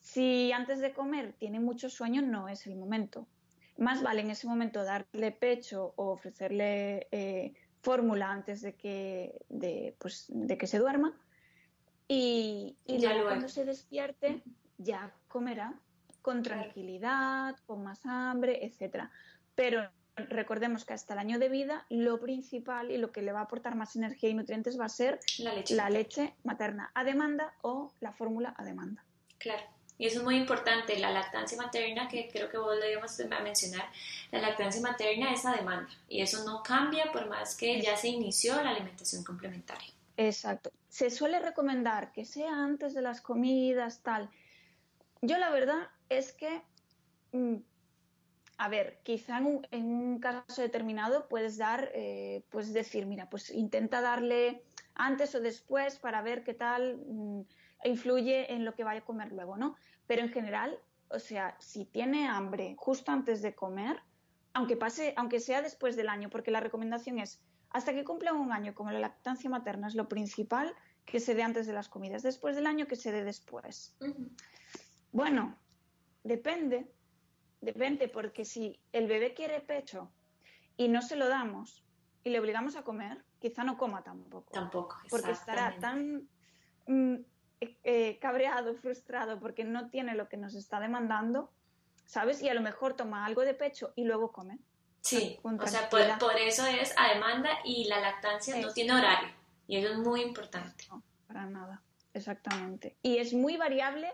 [0.00, 3.28] si antes de comer tiene mucho sueño, no es el momento.
[3.76, 7.52] más vale en ese momento darle pecho o ofrecerle eh,
[7.82, 11.14] fórmula antes de que, de, pues, de que se duerma.
[12.08, 14.42] Y, y luego cuando se despierte
[14.78, 15.78] ya comerá
[16.22, 19.10] con tranquilidad, con más hambre, etcétera.
[19.54, 19.90] Pero
[20.28, 23.44] recordemos que hasta el año de vida lo principal y lo que le va a
[23.44, 25.20] aportar más energía y nutrientes va a ser
[25.70, 29.04] la leche, materna a demanda o la fórmula a demanda.
[29.38, 29.62] Claro.
[29.98, 33.40] Y eso es muy importante, la lactancia materna, que creo que vos lo íbamos a
[33.40, 33.84] mencionar,
[34.30, 38.08] la lactancia materna es a demanda y eso no cambia por más que ya se
[38.08, 39.88] inició la alimentación complementaria.
[40.16, 40.70] Exacto.
[40.88, 44.30] Se suele recomendar que sea antes de las comidas, tal.
[45.20, 46.62] Yo la verdad es que
[47.32, 47.56] mm,
[48.58, 54.00] a ver, quizá en un, caso determinado puedes dar, eh, puedes decir, mira, pues intenta
[54.00, 57.42] darle antes o después para ver qué tal mm,
[57.84, 59.76] influye en lo que vaya a comer luego, ¿no?
[60.08, 60.76] Pero en general,
[61.08, 64.02] o sea, si tiene hambre justo antes de comer,
[64.54, 67.40] aunque pase, aunque sea después del año, porque la recomendación es
[67.70, 70.74] hasta que cumpla un año, como la lactancia materna es lo principal,
[71.06, 73.96] que se dé antes de las comidas, después del año que se dé después.
[75.12, 75.56] Bueno,
[76.24, 76.90] depende,
[77.60, 80.10] Depende, porque si el bebé quiere pecho
[80.76, 81.84] y no se lo damos
[82.22, 84.52] y le obligamos a comer, quizá no coma tampoco.
[84.52, 86.28] Tampoco, Porque estará tan
[86.86, 87.16] mm,
[87.60, 91.50] eh, cabreado, frustrado, porque no tiene lo que nos está demandando,
[92.04, 92.42] ¿sabes?
[92.42, 94.58] Y a lo mejor toma algo de pecho y luego come.
[95.00, 96.00] Sí, o sea, por,
[96.36, 99.30] eso es a demanda y la lactancia no tiene horario.
[99.66, 100.84] Y eso es muy importante.
[100.90, 101.82] No, para nada,
[102.14, 102.96] exactamente.
[103.02, 104.12] Y es muy variable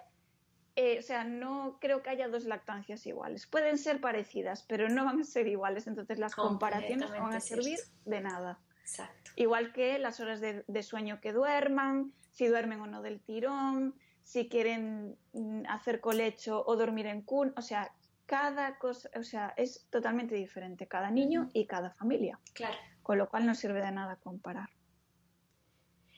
[0.76, 3.46] eh, o sea, no creo que haya dos lactancias iguales.
[3.46, 5.87] Pueden ser parecidas, pero no van a ser iguales.
[5.87, 8.58] Entonces las comparaciones no van a servir de nada.
[8.80, 9.30] Exacto.
[9.37, 14.48] Igual que las horas de, sueño que duerman, si duermen o no del tirón, si
[14.48, 17.52] quieren mm, hacer colecho o dormir en cun.
[17.56, 17.92] O sea,
[18.26, 22.40] cada cosa, o sea, es totalmente diferente cada niño y cada familia.
[22.52, 22.76] Claro.
[23.02, 24.70] Con lo cual no sirve de nada comparar.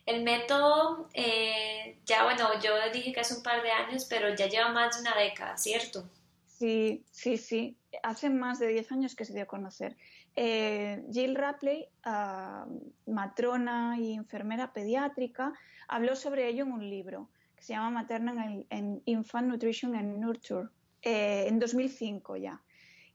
[0.07, 4.47] El método, eh, ya bueno, yo dije que hace un par de años, pero ya
[4.47, 6.09] lleva más de una década, ¿cierto?
[6.47, 7.77] Sí, sí, sí.
[8.05, 9.97] Hace más de 10 años que se dio a conocer.
[10.37, 12.67] Eh, Jill Rapley, ah,
[13.07, 15.53] matrona y enfermera pediátrica,
[15.89, 20.69] habló sobre ello en un libro que se llama Maternal en Infant Nutrition and Nurture,
[21.03, 22.63] eh, en 2005 ya.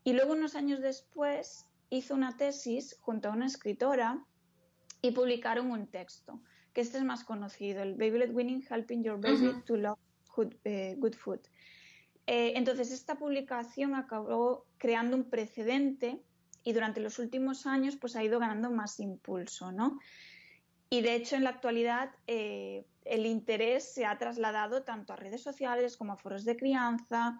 [0.04, 4.20] Y luego, unos años después, hizo una tesis junto a una escritora
[5.02, 6.42] y publicaron un texto
[6.74, 10.00] que este es más conocido, el Baby Led Winning Helping Your Baby to Love
[10.64, 11.40] eh, Good, Food.
[12.28, 16.22] Eh, entonces, esta publicación acabó creando un precedente
[16.64, 20.00] y durante los últimos años pues ha ido ganando más impulso, ¿no?
[20.90, 25.42] Y de hecho, en la actualidad, eh, el interés se ha trasladado tanto a redes
[25.42, 27.40] sociales como a foros de crianza,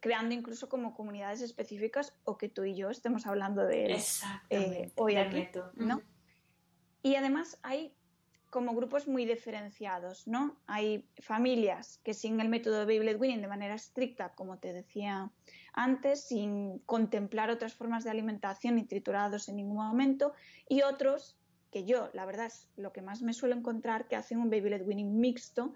[0.00, 5.14] creando incluso como comunidades específicas o que tú y yo estemos hablando de él hoy
[5.14, 6.02] aquí, ¿no?
[7.00, 7.94] Y además hay
[8.50, 10.56] como grupos muy diferenciados, ¿no?
[10.66, 15.30] Hay familias que sin el método de Baby Winning de manera estricta, como te decía
[15.72, 20.32] antes, sin contemplar otras formas de alimentación ni triturados en ningún momento,
[20.68, 21.36] y otros
[21.70, 24.70] que yo, la verdad, es lo que más me suelo encontrar, que hacen un Baby
[24.70, 25.74] Led Winning mixto,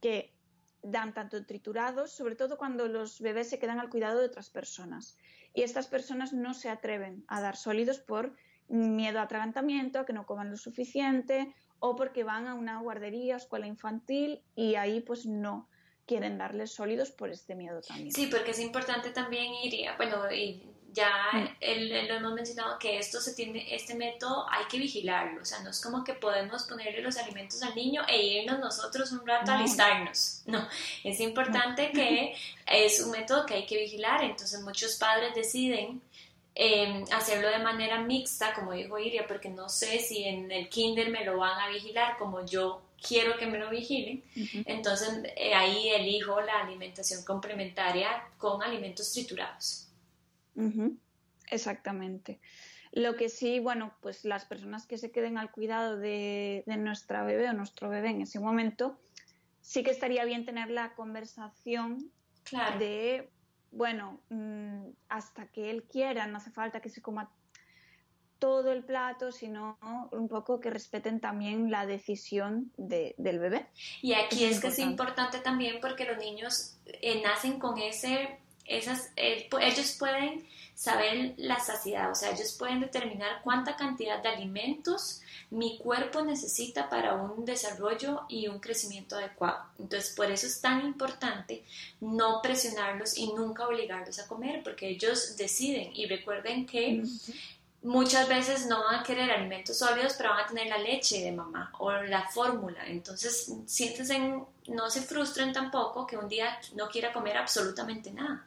[0.00, 0.34] que
[0.82, 5.16] dan tanto triturados, sobre todo cuando los bebés se quedan al cuidado de otras personas.
[5.54, 8.34] Y estas personas no se atreven a dar sólidos por
[8.68, 13.36] miedo a atragantamiento, a que no coman lo suficiente o porque van a una guardería,
[13.36, 15.68] escuela infantil y ahí pues no
[16.06, 18.12] quieren darles sólidos por este miedo también.
[18.12, 22.08] Sí, porque es importante también ir, bueno, y ya mm.
[22.08, 25.70] lo hemos mencionado que esto se tiene, este método hay que vigilarlo, o sea, no
[25.70, 29.58] es como que podemos ponerle los alimentos al niño e irnos nosotros un rato a
[29.58, 30.64] alistarnos, no,
[31.02, 36.00] es importante que es un método que hay que vigilar, entonces muchos padres deciden
[36.54, 41.08] Em, hacerlo de manera mixta, como dijo Iria, porque no sé si en el kinder
[41.08, 44.22] me lo van a vigilar como yo quiero que me lo vigilen.
[44.66, 49.88] Entonces eh, ahí elijo la alimentación complementaria con alimentos triturados.
[51.50, 52.38] Exactamente.
[52.92, 57.24] Lo que sí, bueno, pues las personas que se queden al cuidado de, de nuestra
[57.24, 59.00] bebé o nuestro bebé en ese momento,
[59.62, 62.10] sí que estaría bien tener la conversación
[62.44, 62.78] claro.
[62.78, 63.30] de
[63.72, 67.30] bueno, mm, hasta que él quiera, no hace falta que se coma
[68.38, 69.78] todo el plato, sino
[70.10, 73.68] un poco que respeten también la decisión del bebé.
[74.00, 78.41] Y aquí es, que es importante también porque los niños eh, nacen con ese
[78.78, 84.30] esas, eh, ellos pueden saber la saciedad, o sea, ellos pueden determinar cuánta cantidad de
[84.30, 89.64] alimentos mi cuerpo necesita para un desarrollo y un crecimiento adecuado.
[89.78, 91.62] Entonces, por eso es tan importante
[92.00, 97.04] no presionarlos y nunca obligarlos a comer, porque ellos deciden y recuerden que
[97.82, 101.32] muchas veces no van a querer alimentos sólidos, pero van a tener la leche de
[101.32, 102.86] mamá o la fórmula.
[102.86, 104.18] Entonces, siéntense,
[104.68, 108.46] no se frustren tampoco que un día no quiera comer absolutamente nada,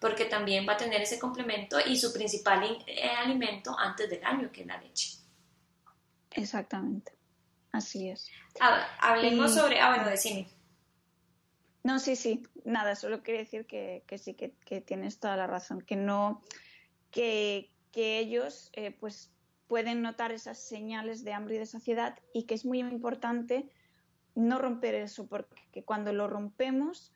[0.00, 4.50] porque también va a tener ese complemento y su principal eh, alimento antes del año,
[4.52, 5.18] que es la leche.
[6.30, 7.12] Exactamente,
[7.72, 8.28] así es.
[9.00, 9.80] hablemos sobre...
[9.80, 10.48] Ah, bueno, decime.
[11.82, 15.46] No, sí, sí, nada, solo quería decir que, que sí, que, que, tienes toda la
[15.46, 16.40] razón, que no,
[17.10, 19.30] que, que ellos eh, pues
[19.66, 23.70] pueden notar esas señales de hambre y de saciedad y que es muy importante
[24.34, 27.12] no romper eso, porque cuando lo rompemos,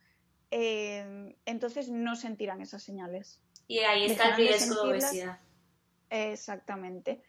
[0.51, 3.41] eh, entonces no sentirán esas señales.
[3.67, 5.41] Y ahí está el riesgo de, obesidad.
[6.11, 7.23] Exactamente.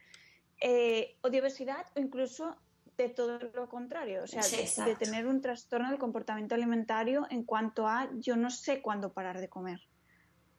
[0.61, 2.55] Eh, o de obesidad o incluso
[2.97, 4.41] de todo lo contrario, o sea,
[4.85, 9.39] de, tener un trastorno del comportamiento alimentario en cuanto a yo no sé cuándo parar
[9.39, 9.79] de comer,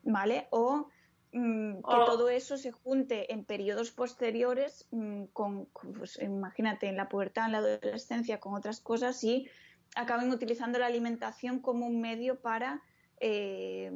[0.02, 0.48] ¿vale?
[0.50, 0.88] O
[1.32, 7.08] Mm, que todo eso se junte en periodos posteriores mm, con, pues, imagínate, en la
[7.08, 9.48] pubertad, en la adolescencia, con otras cosas y
[9.94, 12.82] acaben utilizando la alimentación como un medio para,
[13.18, 13.92] eh,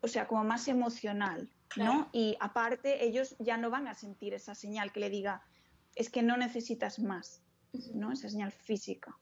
[0.00, 2.08] o sea, como más emocional, ¿no?
[2.12, 5.42] Y aparte, ellos ya no van a sentir esa señal que le diga,
[5.94, 7.42] es que no necesitas más,
[7.92, 8.12] ¿no?
[8.12, 9.16] Esa señal física.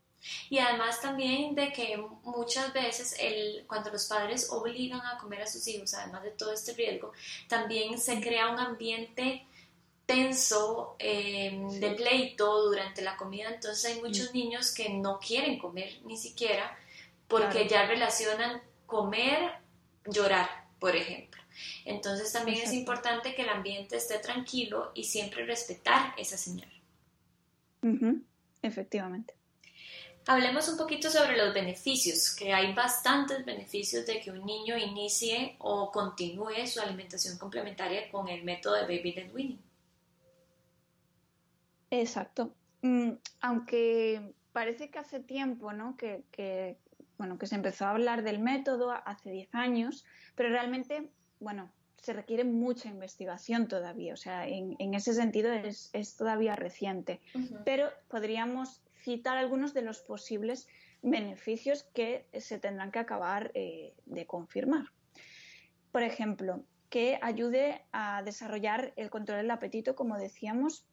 [0.51, 5.47] Y además también de que muchas veces el, cuando los padres obligan a comer a
[5.47, 7.13] sus hijos, además de todo este riesgo,
[7.49, 9.47] también se crea un ambiente
[10.13, 16.01] tenso em, de pleito durante la comida, entonces hay muchos niños que no quieren comer
[16.05, 16.77] ni siquiera
[17.29, 19.53] porque ya relacionan comer,
[20.05, 20.49] llorar,
[20.79, 21.41] por ejemplo.
[21.85, 26.71] Entonces también es importante que el ambiente esté tranquilo y siempre respetar esa señal.
[28.63, 29.35] Efectivamente.
[30.27, 35.57] Hablemos un poquito sobre los beneficios, que hay bastantes beneficios de que un niño inicie
[35.59, 39.72] o continúe su alimentación complementaria con el método de Baby Led Winning.
[41.93, 42.55] Exacto.
[42.81, 45.97] Mm, aunque parece que hace tiempo, ¿no?
[45.97, 46.79] Que,
[47.19, 52.15] bueno, que se empezó a hablar del método hace 10 años, pero realmente, bueno, se
[52.15, 54.15] requiere mucha investigación todavía.
[54.15, 57.21] O sea, en, ese sentido es, todavía reciente.
[57.67, 60.69] Pero podríamos citar algunos de los posibles
[61.03, 64.87] beneficios que se tendrán que acabar eh, de confirmar.
[65.93, 70.87] Por ejemplo, que ayude a desarrollar el control del apetito, como decíamos,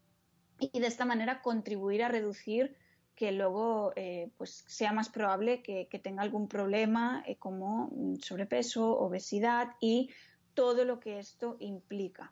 [0.60, 2.76] y de esta manera contribuir a reducir
[3.16, 7.92] que luego eh, pues sea más probable que, tenga algún problema eh, como
[8.22, 10.10] sobrepeso, obesidad y
[10.54, 12.32] todo lo que esto implica.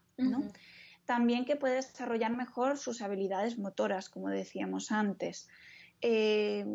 [1.05, 5.49] También que puede desarrollar mejor sus habilidades motoras, como decíamos antes.
[6.01, 6.65] Eh,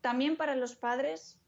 [0.00, 1.38] también para los padres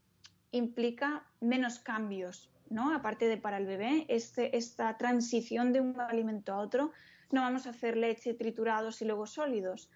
[0.51, 2.93] implica menos cambios, ¿no?
[2.93, 6.91] Aparte de para el bebé, este, esta transición de un alimento a otro,
[7.31, 9.89] no vamos a hacer leche, triturados y luego sólidos,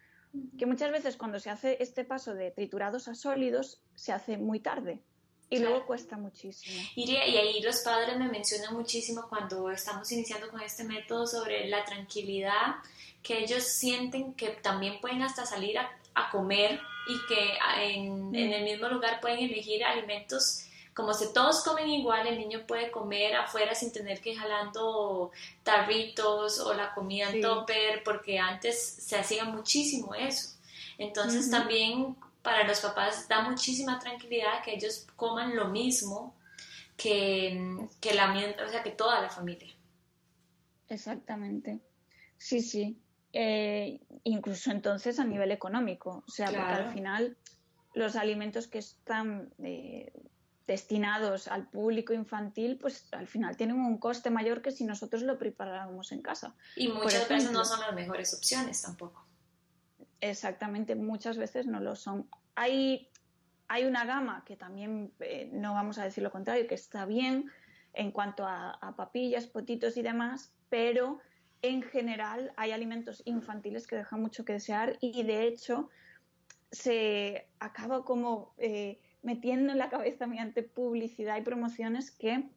[0.58, 4.60] que muchas veces cuando se hace este paso de triturados a sólidos se hace muy
[4.60, 5.02] tarde
[5.50, 6.82] y luego cuesta muchísimo.
[6.96, 11.86] Y, ahí los padres me mencionan muchísimo cuando estamos iniciando con este método sobre la
[11.86, 12.76] tranquilidad,
[13.22, 18.54] que ellos sienten que también pueden hasta salir a, a comer y que en, en,
[18.54, 20.66] el mismo lugar pueden elegir alimentos
[20.96, 25.32] como si todos comen igual, el niño puede comer afuera sin tener que ir jalando
[25.62, 30.58] tarritos o la comida en topper, porque antes se hacía muchísimo eso.
[30.98, 36.34] Entonces también para los papás da muchísima tranquilidad que ellos coman lo mismo
[36.96, 38.34] que, que, la,
[38.66, 39.76] o sea, que toda la familia.
[40.88, 41.82] Exactamente.
[42.38, 42.98] Sí, sí.
[43.34, 46.24] Eh, incluso entonces a nivel económico.
[46.26, 47.36] O sea, porque al final
[47.94, 50.14] los alimentos que están eh,
[50.68, 55.38] destinados al público infantil, pues al final tienen un coste mayor que si nosotros lo
[55.38, 56.56] preparáramos en casa.
[56.76, 59.26] Y muchas veces no son las mejores opciones tampoco.
[60.22, 62.28] Exactamente, muchas veces no lo son.
[62.56, 63.10] Hay,
[63.68, 67.52] hay una gama que también, eh, no vamos a decir lo contrario, que está bien
[67.94, 71.20] en cuanto a, a papillas, potitos y demás, pero
[71.62, 75.90] en general hay alimentos infantiles que dejan mucho que desear y de hecho
[76.72, 82.48] se acaba como eh, metiendo en la cabeza mediante publicidad y promociones que,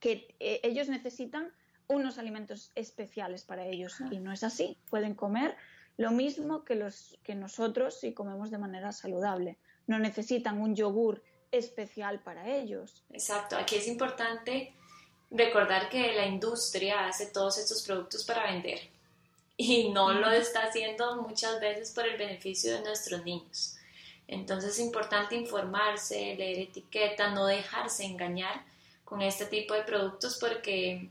[0.00, 1.52] que eh, ellos necesitan
[1.86, 4.76] unos alimentos especiales para ellos y no es así.
[4.90, 5.56] Pueden comer
[5.96, 9.58] lo mismo que, los, que nosotros si comemos de manera saludable.
[9.86, 13.04] No necesitan un yogur especial para ellos.
[13.10, 14.74] Exacto, aquí es importante
[15.30, 18.80] recordar que la industria hace todos estos productos para vender
[19.56, 23.76] y no lo está haciendo muchas veces por el beneficio de nuestros niños.
[24.30, 28.64] Entonces es importante informarse, leer etiqueta, no dejarse engañar
[29.04, 31.10] con este tipo de productos porque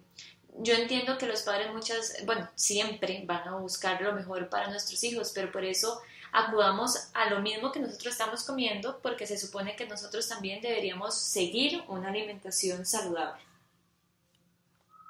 [0.60, 5.04] yo entiendo que los padres muchas, bueno, siempre van a buscar lo mejor para nuestros
[5.04, 6.02] hijos, pero por eso
[6.32, 11.14] acudamos a lo mismo que nosotros estamos comiendo porque se supone que nosotros también deberíamos
[11.18, 13.42] seguir una alimentación saludable.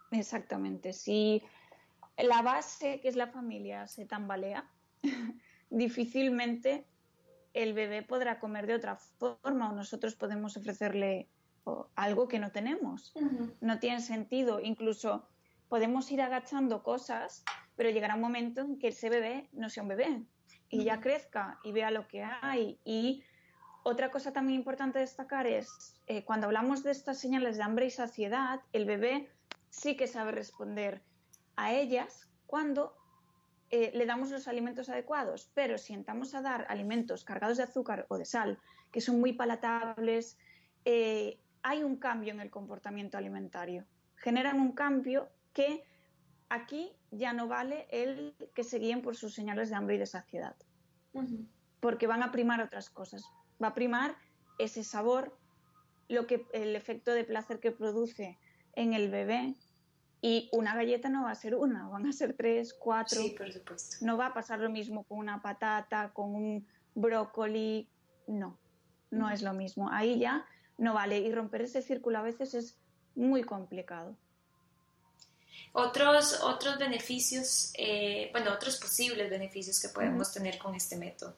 [0.10, 1.44] Exactamente, si
[2.18, 4.68] la base que es la familia se tambalea,
[5.70, 6.86] difícilmente
[7.64, 11.30] el bebé podrá comer de otra forma o nosotros podemos ofrecerle
[11.96, 13.14] algo que no tenemos.
[13.62, 14.60] No tiene sentido.
[14.62, 15.28] Incluso
[15.68, 17.44] podemos ir agachando cosas,
[17.76, 20.24] pero llegará un momento en que ese bebé no sea un bebé
[20.70, 22.80] y ya crezca y vea lo que hay.
[22.86, 23.24] Y
[23.84, 27.92] otra cosa también importante destacar es, eh, cuando hablamos de estas señales de hambre y
[27.92, 29.30] saciedad, el bebé
[29.70, 31.04] sí que sabe responder
[31.56, 32.96] a ellas cuando
[33.72, 38.06] eh, le damos los alimentos adecuados, pero si entramos a dar alimentos cargados de azúcar
[38.10, 38.58] o de sal,
[38.92, 40.38] que son muy palatables,
[40.86, 43.86] eh, hay un cambio en el comportamiento alimentario.
[44.16, 45.84] Generan un cambio que
[46.50, 50.06] aquí ya no vale el que se guíen por sus señales de hambre y de
[50.06, 50.56] saciedad,
[51.80, 53.24] porque van a primar otras cosas.
[53.62, 54.18] Va a primar
[54.58, 55.38] ese sabor,
[56.08, 58.40] lo que el efecto de placer que produce
[58.74, 59.56] en el bebé.
[60.22, 63.22] Y una galleta no va a ser una, van a ser tres, cuatro.
[63.22, 63.98] Sí, por supuesto.
[64.02, 67.88] No va a pasar lo mismo con una patata, con un brócoli.
[68.28, 68.58] No,
[69.12, 69.90] no es lo mismo.
[69.92, 70.46] Ahí ya
[70.78, 71.20] no vale.
[71.20, 72.78] Y romper ese círculo a veces es
[73.16, 74.16] muy complicado.
[75.72, 81.36] Otros, otros beneficios, eh, bueno, otros posibles beneficios que podemos tener con este método.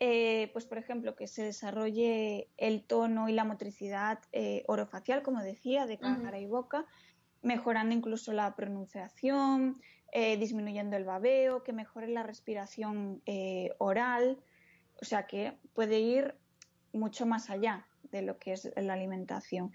[0.00, 5.42] Eh, pues por ejemplo, que se desarrolle el tono y la motricidad eh, orofacial, como
[5.42, 6.86] decía, de cara y boca,
[7.42, 9.80] mejorando incluso la pronunciación,
[10.12, 13.22] disminuyendo el babeo, que mejore la respiración
[13.78, 14.38] oral,
[15.00, 16.34] o sea que puede ir
[16.92, 19.72] mucho más allá de lo que es la alimentación.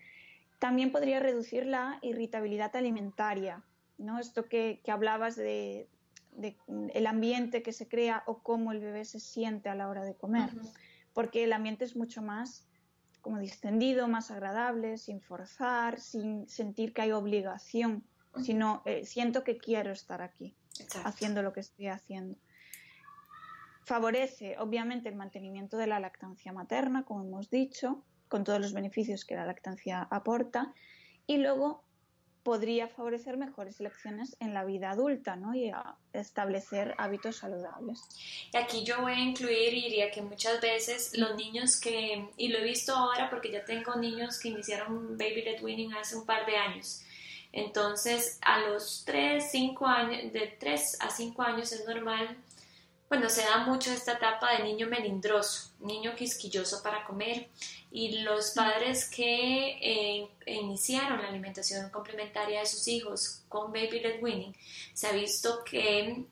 [0.59, 3.63] También podría reducir la irritabilidad alimentaria,
[3.97, 4.19] ¿no?
[4.19, 5.88] Esto que, hablabas de,
[6.93, 10.15] el ambiente que se crea o cómo el bebé se siente a la hora de
[10.15, 10.49] comer,
[11.13, 12.67] porque el ambiente es mucho más
[13.21, 18.03] como distendido, más agradable, sin forzar, sin sentir que hay obligación,
[18.43, 20.55] sino eh, siento que quiero estar aquí,
[21.03, 22.38] haciendo lo que estoy haciendo.
[23.83, 29.25] Favorece, obviamente, el mantenimiento de la lactancia materna, como hemos dicho, con todos los beneficios
[29.25, 30.73] que la lactancia aporta
[31.27, 31.84] y luego
[32.45, 35.55] podría favorecer mejores elecciones en la vida adulta ¿no?
[35.55, 35.71] y
[36.13, 38.03] establecer hábitos saludables.
[38.53, 42.49] Y aquí yo voy a incluir y diría que muchas veces los niños que, y
[42.49, 46.25] lo he visto ahora porque ya tengo niños que iniciaron Baby Led Winning hace un
[46.27, 47.01] par de años,
[47.51, 52.37] entonces a los 3, 5 años, de 3 a 5 años es normal
[53.16, 57.47] bueno, se da mucho esta etapa de niño melindroso, niño quisquilloso para comer
[57.89, 64.22] y los padres que eh, iniciaron la alimentación complementaria de sus hijos con Baby Led
[64.22, 64.53] Winning,
[64.93, 66.26] se ha visto que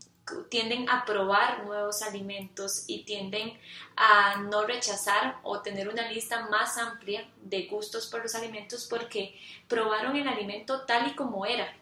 [0.49, 3.57] tienden a probar nuevos alimentos y tienden
[3.95, 9.39] a no rechazar o tener una lista más amplia de gustos por los alimentos porque
[9.69, 11.73] probaron el alimento tal y como era,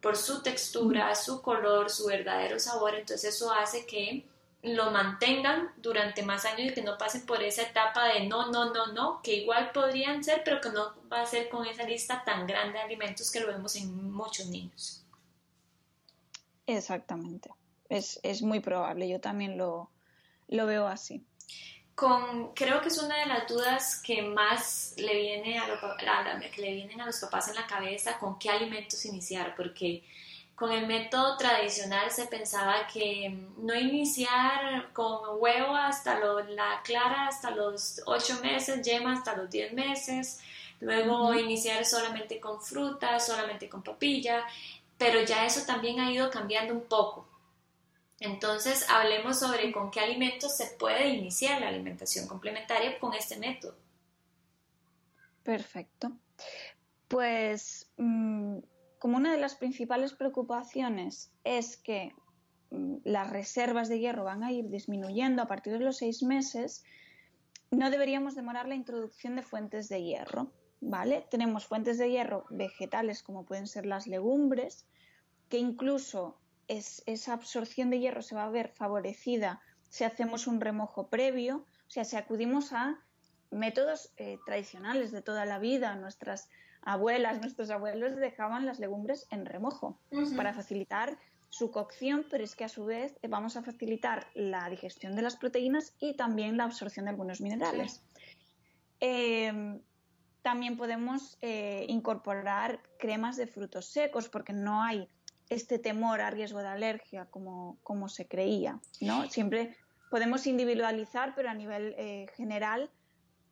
[0.00, 4.24] por su textura, su color, su verdadero sabor, entonces eso hace que
[4.62, 8.72] lo mantengan durante más años y que no pasen por esa etapa de no, no,
[8.72, 12.24] no, no, que igual podrían ser, pero que no va a ser con esa lista
[12.24, 15.04] tan grande de alimentos que lo vemos en muchos niños.
[16.66, 17.50] Exactamente,
[17.88, 19.90] es, muy probable, yo también lo,
[20.48, 21.24] lo veo así.
[21.98, 25.66] Con, creo que es una de las dudas que más le, viene a,
[26.48, 30.04] que le vienen a los papás en la cabeza con qué alimentos iniciar, porque
[30.54, 37.50] con el método tradicional se pensaba que no iniciar con huevo hasta la clara hasta
[37.50, 40.40] los 8 meses, yema hasta los 10 meses,
[40.80, 44.44] luego iniciar solamente con fruta, solamente con papilla,
[44.96, 47.27] pero ya eso también ha ido cambiando un poco.
[48.20, 53.76] Entonces, hablemos sobre con qué alimentos se puede iniciar la alimentación complementaria con este método.
[55.44, 56.12] Perfecto.
[57.06, 58.58] Pues mm,
[58.98, 62.12] como una de las principales preocupaciones es que
[62.70, 66.84] mm, las reservas de hierro van a ir disminuyendo a partir de los seis meses,
[67.70, 70.50] no deberíamos demorar la introducción de fuentes de hierro.
[70.80, 71.26] ¿vale?
[71.30, 74.86] Tenemos fuentes de hierro vegetales como pueden ser las legumbres,
[75.48, 76.38] que incluso
[76.68, 81.90] esa absorción de hierro se va a ver favorecida si hacemos un remojo previo, o
[81.90, 82.98] sea, si acudimos a
[83.50, 86.50] métodos eh, tradicionales de toda la vida, nuestras
[86.82, 89.98] abuelas, nuestros abuelos dejaban las legumbres en remojo
[90.36, 91.18] para facilitar
[91.50, 95.22] su cocción, pero es que a su vez eh, vamos a facilitar la digestión de
[95.22, 98.02] las proteínas y también la absorción de algunos minerales.
[99.00, 99.80] Em,
[100.42, 105.08] también podemos eh, incorporar cremas de frutos secos porque no hay
[105.50, 109.28] este temor a riesgo de alergia como, como se creía, ¿no?
[109.30, 109.76] Siempre
[110.10, 112.90] podemos individualizar, pero a nivel eh, general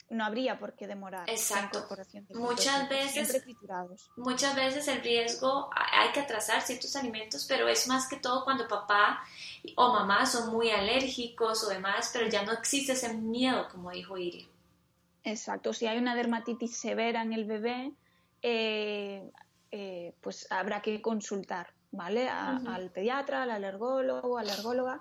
[0.08, 1.28] no habría por qué demorar.
[1.28, 1.84] Exacto.
[2.34, 3.44] muchas veces,
[4.16, 8.68] muchas veces el riesgo hay que atrasar ciertos alimentos, pero es más que todo cuando
[8.68, 9.20] papá
[9.74, 14.16] o mamá son muy alérgicos o demás, pero ya no existe ese miedo, como dijo
[14.16, 14.48] Iri.
[15.24, 15.72] Exacto.
[15.72, 17.92] Si hay una dermatitis severa en el bebé,
[18.42, 19.28] eh,
[19.72, 22.28] eh, pues habrá que consultar, ¿vale?
[22.28, 25.00] Al pediatra, al alergólogo, alergóloga,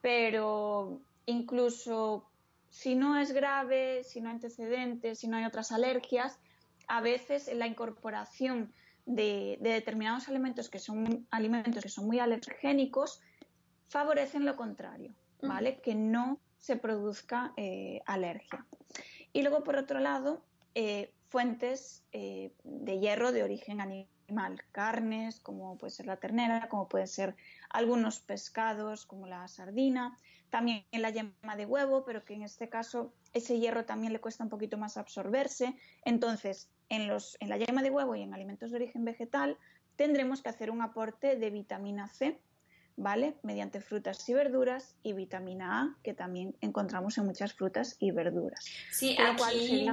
[0.00, 2.28] pero incluso
[2.70, 6.38] si no es grave, si no hay antecedentes, si no hay otras alergias,
[6.86, 8.72] a veces la incorporación
[9.06, 13.20] de, determinados alimentos que son alimentos que son muy alergénicos
[13.88, 15.80] favorecen lo contrario, ¿vale?
[15.80, 18.66] Que no se produzca eh, alergia.
[19.32, 20.42] Y luego, por otro lado,
[20.74, 24.08] eh, fuentes eh, de hierro de origen animal,
[24.72, 27.34] carnes, como puede ser la ternera, como pueden ser
[27.70, 30.16] algunos pescados, como la sardina,
[30.50, 34.20] también en la yema de huevo, pero que en este caso ese hierro también le
[34.20, 35.76] cuesta un poquito más absorberse.
[36.04, 39.56] Entonces, en, los, en la yema de huevo y en alimentos de origen vegetal
[39.96, 42.40] tendremos que hacer un aporte de vitamina C,
[42.96, 43.36] ¿vale?
[43.42, 48.64] Mediante frutas y verduras y vitamina A, que también encontramos en muchas frutas y verduras.
[48.92, 49.88] Sí, aquí,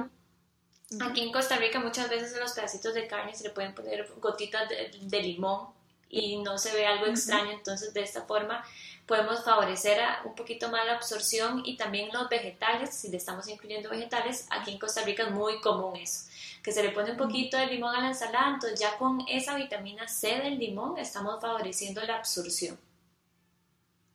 [1.00, 4.08] aquí en Costa Rica muchas veces en los pedacitos de carne se le pueden poner
[4.20, 5.68] gotitas de, limón
[6.08, 8.64] y no se ve algo extraño, entonces de esta forma
[9.06, 13.90] podemos favorecer un poquito más la absorción y también los vegetales, si le estamos incluyendo
[13.90, 16.28] vegetales, aquí en Costa Rica es muy común eso,
[16.62, 19.56] que se le pone un poquito de limón a la ensalada, entonces ya con esa
[19.56, 22.78] vitamina C del limón estamos favoreciendo la absorción.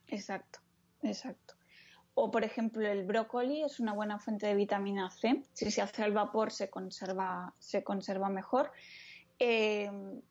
[0.08, 0.58] Exacto,
[1.02, 1.54] exacto.
[2.14, 6.02] O por ejemplo el brócoli es una buena fuente de vitamina C, si se hace
[6.02, 8.70] al vapor se conserva, se conserva mejor.
[9.38, 9.90] Eh,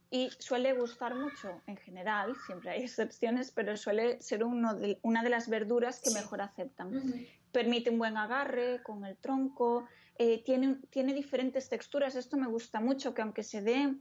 [0.09, 5.23] y suele gustar mucho en general, siempre hay excepciones, pero suele ser uno de, una
[5.23, 7.01] de las verduras que mejor aceptan.
[7.51, 12.15] Permite un buen agarre con el tronco, eh, tiene, tiene diferentes texturas.
[12.15, 13.95] Esto me gusta mucho, que aunque se dé,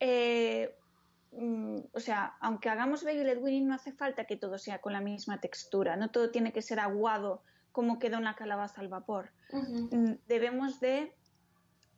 [0.00, 0.74] eh,
[1.32, 5.00] mm, o sea, aunque hagamos bagel winning no hace falta que todo sea con la
[5.00, 9.32] misma textura, no todo tiene que ser aguado como queda una calabaza al vapor.
[9.52, 11.14] Mm, debemos de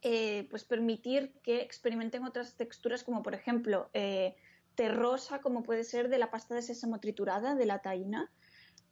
[0.02, 4.36] eh, pues permitir que experimenten otras texturas como por ejemplo eh,
[4.74, 8.30] terrosa como puede ser de la pasta de sésamo triturada de la taína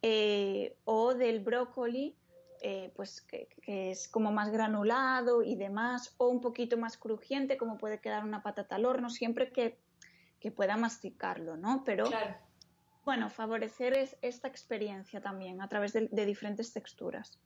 [0.01, 2.15] eh, o del brócoli
[2.95, 7.99] pues que, es como más granulado y demás o un poquito más crujiente como puede
[7.99, 9.77] quedar una patata al horno siempre que,
[10.51, 12.09] pueda masticarlo no pero
[13.05, 17.39] bueno favorecer es esta experiencia también a través de diferentes texturas.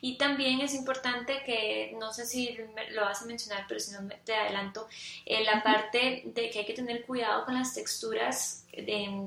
[0.00, 2.56] Y también es importante que, no sé si
[2.90, 4.88] lo vas a mencionar, pero si no te adelanto,
[5.24, 8.66] en la parte de que hay que tener cuidado con las texturas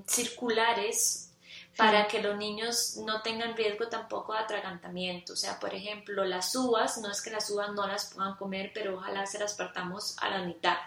[0.07, 1.31] circulares
[1.77, 5.33] para que los niños no tengan riesgo tampoco de atragantamiento.
[5.33, 8.71] O sea, por ejemplo, las uvas, no es que las uvas no las puedan comer,
[8.73, 10.77] pero ojalá se las partamos a la mitad.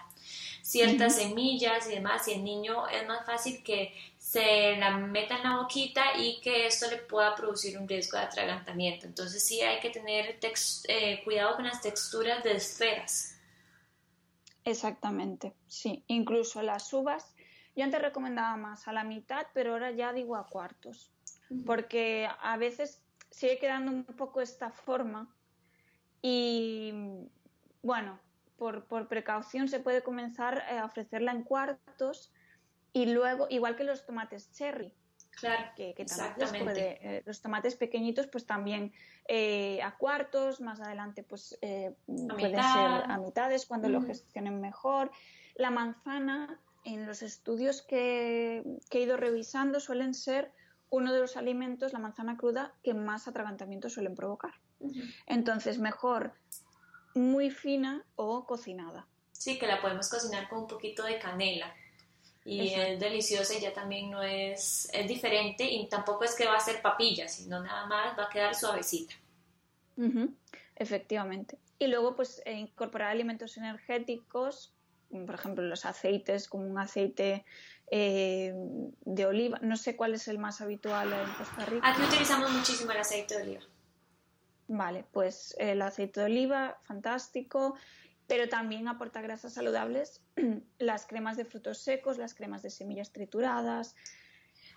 [0.61, 5.43] Ciertas semillas y demás, y el niño es más fácil que se la meta en
[5.43, 9.07] la boquita y que esto le pueda producir un riesgo de atragantamiento.
[9.07, 10.39] Entonces sí hay que tener
[10.87, 13.39] eh, cuidado con las texturas de esferas.
[14.65, 16.03] Exactamente, sí.
[16.07, 17.33] Incluso las uvas,
[17.75, 21.11] yo antes recomendaba más a la mitad, pero ahora ya digo a cuartos,
[21.65, 23.01] porque a veces
[23.31, 25.33] sigue quedando un poco esta forma
[26.21, 26.93] y
[27.81, 28.19] bueno,
[28.59, 32.31] por, por precaución se puede comenzar a ofrecerla en cuartos
[32.93, 34.93] y luego, igual que los tomates cherry.
[35.31, 38.91] Claro, que, que también eh, los tomates pequeñitos, pues también
[39.27, 45.11] eh, a cuartos, más adelante, pues eh, pueden ser a mitades cuando lo gestionen mejor.
[45.55, 50.51] La manzana, en los estudios que, he ido revisando, suelen ser
[50.89, 54.55] uno de los alimentos, la manzana cruda, que más atragantamiento suelen provocar.
[55.25, 56.33] Entonces, mejor
[57.13, 59.07] muy fina o cocinada.
[59.31, 61.73] Sí, que la podemos cocinar con un poquito de canela
[62.45, 66.55] y es deliciosa y ya también no es, es diferente y tampoco es que va
[66.55, 69.13] a ser papilla, sino nada más va a quedar suavecita.
[70.75, 71.59] Efectivamente.
[71.77, 74.73] Y luego pues eh, incorporar alimentos energéticos,
[75.09, 77.45] por ejemplo los aceites, como un aceite
[77.91, 78.53] eh,
[79.01, 81.87] de oliva, no sé cuál es el más habitual en Costa Rica.
[81.87, 83.61] Aquí utilizamos muchísimo el aceite de oliva.
[84.71, 87.75] Vale, pues el aceite de oliva, fantástico.
[88.27, 90.21] pero también aporta grasas saludables
[90.77, 93.95] las cremas de frutos secos, las cremas de semillas trituradas.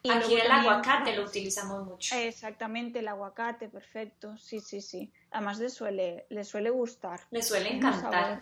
[0.02, 2.16] Y Aquí el aguacate lo utilizamos mucho.
[2.16, 4.36] Exactamente, el aguacate, perfecto.
[4.38, 5.12] Sí, sí, sí.
[5.30, 7.20] Además le suele, le suele gustar.
[7.30, 8.40] Le suele encantar.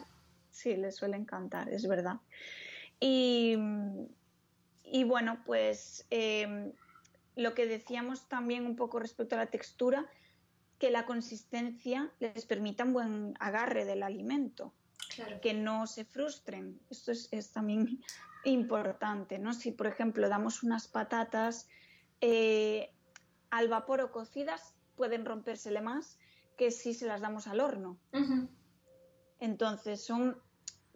[0.52, 2.20] Sí, le suele encantar, es verdad.
[3.00, 3.56] Y,
[4.84, 6.72] y bueno, pues em,
[7.34, 10.06] lo que decíamos también un poco respecto a la textura,
[10.80, 14.72] que la consistencia les permita un buen agarre del alimento
[15.42, 16.80] que no se frustren.
[16.88, 18.00] Esto es, también
[18.44, 19.52] importante, ¿no?
[19.52, 21.68] Si, por ejemplo, damos unas patatas
[22.22, 22.94] eh,
[23.50, 26.18] al vapor o cocidas, pueden rompérsele más
[26.56, 27.98] que si se las damos al horno.
[29.38, 30.40] Entonces, son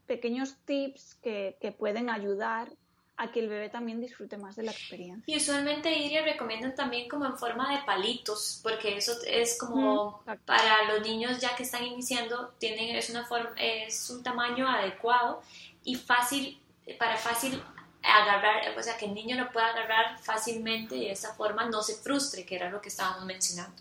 [0.07, 2.73] pequeños tips que, que pueden ayudar
[3.17, 5.23] a que el bebé también disfrute más de la experiencia.
[5.33, 10.93] Y usualmente Iria recomiendan también como en forma de palitos, porque eso es como para
[10.93, 15.43] los niños ya que están iniciando, tienen, es, una forma, es un tamaño adecuado
[15.85, 16.61] y fácil,
[16.99, 17.63] para fácil
[18.03, 21.83] agarrar, o sea, que el niño lo pueda agarrar fácilmente y de esa forma no
[21.83, 23.81] se frustre, que era lo que estábamos mencionando.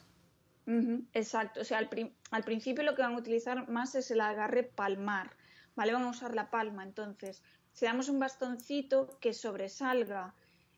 [1.13, 1.89] exacto, o sea, al,
[2.29, 5.31] al principio lo que van a utilizar más es el agarre palmar,
[5.75, 5.91] ¿vale?
[5.91, 7.41] Van a usar la palma, entonces
[7.74, 10.34] si damos un bastoncito que sobresalga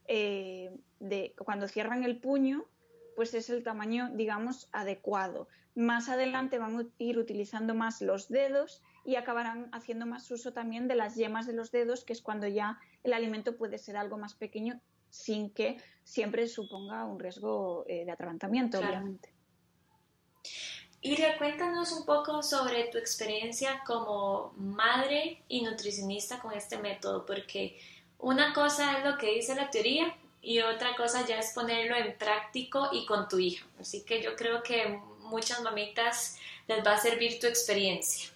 [0.07, 2.65] eh, de cuando cierran el puño,
[3.15, 5.47] pues es el tamaño, digamos, adecuado.
[5.75, 10.87] Más adelante van a ir utilizando más los dedos y acabarán haciendo más uso también
[10.87, 14.17] de las yemas de los dedos, que es cuando ya el alimento puede ser algo
[14.17, 14.79] más pequeño
[15.09, 19.33] sin que siempre suponga un riesgo eh, de atragantamiento, obviamente.
[21.05, 27.79] Iria, cuéntanos un poco sobre tu experiencia como madre y nutricionista con este método, porque
[28.17, 32.17] una cosa es lo que dice la teoría y otra cosa ya es ponerlo en
[32.17, 33.67] práctico y con tu hija.
[33.79, 38.31] Así que yo creo que muchas mamitas les va a servir tu experiencia.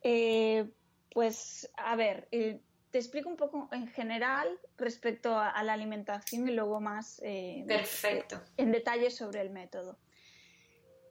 [0.00, 0.64] Eh,
[1.10, 6.52] pues a ver, eh, te explico un poco en general respecto a, la alimentación y
[6.52, 8.40] luego más eh, Perfecto.
[8.56, 9.98] en detalle sobre el método.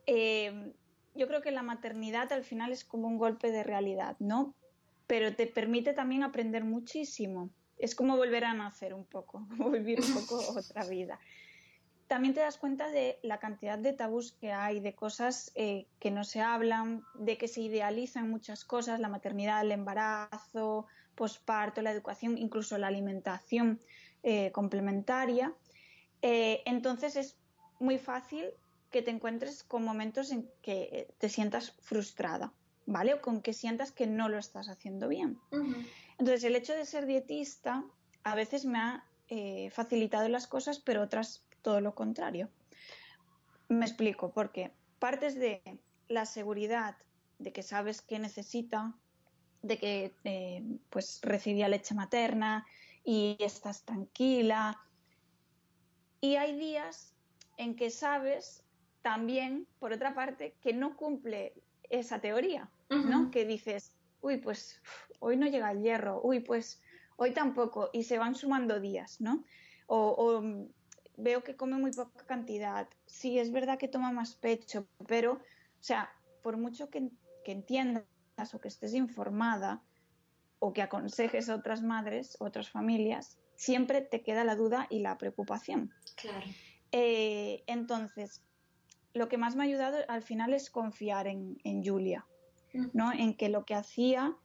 [0.06, 0.74] Eh,
[1.16, 4.56] yo creo que la maternidad al final es como un golpe de realidad, ¿no?
[5.08, 7.50] Pero te permite también aprender muchísimo.
[7.78, 11.20] Es como volver a nacer un poco, como vivir un poco otra vida.
[12.08, 16.12] También te das cuenta de la cantidad de tabús que hay, de cosas eh, que
[16.12, 20.86] no se hablan, de que se idealizan muchas cosas, la maternidad, el embarazo,
[21.16, 23.80] posparto, la educación, incluso la alimentación
[24.22, 25.54] eh, complementaria.
[26.22, 27.38] entonces es
[27.80, 28.54] muy fácil
[28.94, 32.54] que te encuentres con momentos en que te sientas frustrada,
[32.86, 33.16] ¿vale?
[33.16, 35.40] O con que sientas que no lo estás haciendo bien.
[36.20, 37.84] Entonces, el hecho de ser dietista
[38.24, 42.50] a veces me ha eh, facilitado las cosas, pero otras todo lo contrario.
[43.68, 45.62] Me explico, porque partes de
[46.08, 46.96] la seguridad
[47.40, 48.94] de que sabes qué necesita,
[49.64, 52.68] de que eh, pues recibía leche materna
[53.04, 54.80] y estás tranquila.
[56.22, 57.16] Y hay días
[57.58, 58.63] en que sabes
[59.04, 61.54] también, por otra parte, que no cumple
[61.90, 63.30] esa teoría, ¿no?
[63.30, 63.92] Que dices,
[64.22, 64.82] uy, pues
[65.20, 66.82] hoy no llega el hierro, uy, pues
[67.18, 69.44] hoy tampoco, y se van sumando días, ¿no?
[69.88, 70.68] O, mm,
[71.18, 75.84] veo que come muy poca cantidad, sí, es verdad que toma más pecho, pero, o
[75.84, 76.10] sea,
[76.42, 77.10] por mucho que,
[77.44, 78.06] que entiendas
[78.54, 79.82] o que estés informada
[80.60, 85.18] o que aconsejes a otras madres, otras familias, siempre te queda la duda y la
[85.18, 85.92] preocupación.
[86.16, 86.48] Claro.
[86.94, 88.42] Eh, entonces,
[89.14, 92.26] lo que más me ha ayudado al final es confiar en, Julia,
[92.94, 93.12] ¿no?
[93.12, 94.36] En que lo que hacía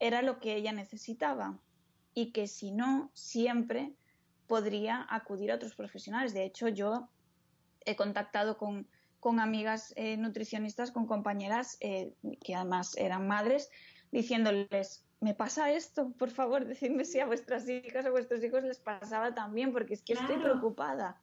[0.00, 1.58] era lo que ella necesitaba
[2.12, 3.94] y que si no, siempre
[4.46, 6.34] podría acudir a otros profesionales.
[6.34, 7.08] De hecho, yo
[7.84, 8.88] he contactado con,
[9.40, 13.70] amigas eh, nutricionistas, con compañeras eh, que además eran madres,
[14.12, 18.62] diciéndoles, me pasa esto, por favor, decidme si a vuestras hijas o a vuestros hijos
[18.64, 21.18] les pasaba también, porque es que estoy preocupada.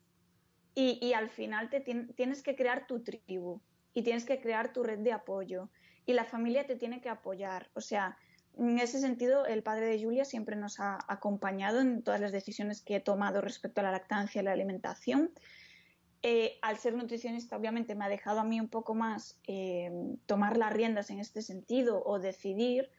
[0.74, 3.62] Y, al final te tienes que crear tu tribu
[3.94, 5.70] y tienes que crear tu red de apoyo
[6.06, 7.70] y la familia te tiene que apoyar.
[7.74, 8.18] O sea,
[8.58, 12.82] en ese sentido, el padre de Julia siempre nos ha acompañado en todas las decisiones
[12.82, 15.32] que he tomado respecto a la lactancia y la alimentación.
[16.24, 19.92] Eh, al ser nutricionista, obviamente me ha dejado a mí un poco más eh,
[20.28, 22.92] tomar las riendas en este sentido o decidir,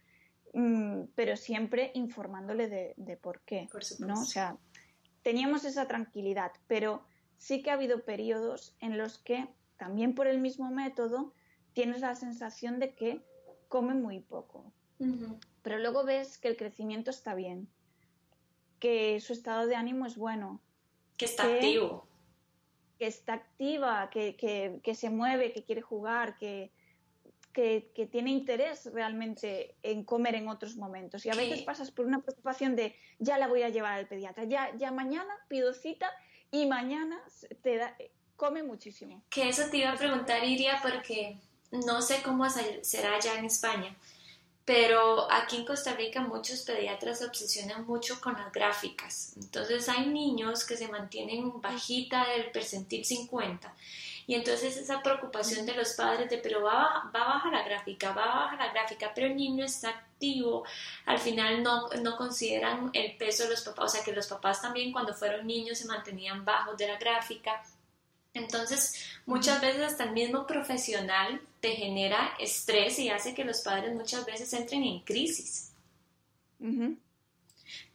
[0.54, 3.68] mm, pero siempre informándole de, por qué.
[4.00, 4.14] ¿no?
[4.14, 4.56] O sea,
[5.22, 7.04] teníamos esa tranquilidad, pero
[7.42, 11.34] sí que ha habido periodos en los que también por el mismo método
[11.72, 13.20] tienes la sensación de que
[13.66, 14.72] come muy poco.
[15.62, 17.68] Pero luego ves que el crecimiento está bien,
[18.78, 20.60] que su estado de ánimo es bueno.
[21.16, 22.06] Que está activo.
[23.00, 26.70] Que está activa, que, se mueve, que quiere jugar, que
[27.52, 31.26] que, tiene interés realmente en comer en otros momentos.
[31.26, 34.44] Y a veces pasas por una preocupación de ya la voy a llevar al pediatra,
[34.44, 36.08] ya, ya mañana pido cita
[36.52, 37.20] y mañana
[37.62, 37.96] te da,
[38.36, 39.22] come muchísimo.
[39.28, 41.38] Que eso te iba a preguntar, Iria, porque
[41.72, 43.96] no sé cómo será ya en España,
[44.64, 49.32] pero aquí en Costa Rica muchos pediatras se obsesionan mucho con las gráficas.
[49.36, 53.74] Entonces hay niños que se mantienen bajita del percentil 50
[54.26, 58.12] y entonces esa preocupación de los padres de, pero va, va a bajar la gráfica,
[58.12, 60.64] va a bajar la gráfica, pero el niño está activo,
[61.06, 64.62] al final no, no consideran el peso de los papás, o sea que los papás
[64.62, 67.62] también cuando fueron niños se mantenían bajos de la gráfica.
[68.34, 73.94] Entonces, muchas veces hasta el mismo profesional te genera estrés y hace que los padres
[73.94, 75.72] muchas veces entren en crisis.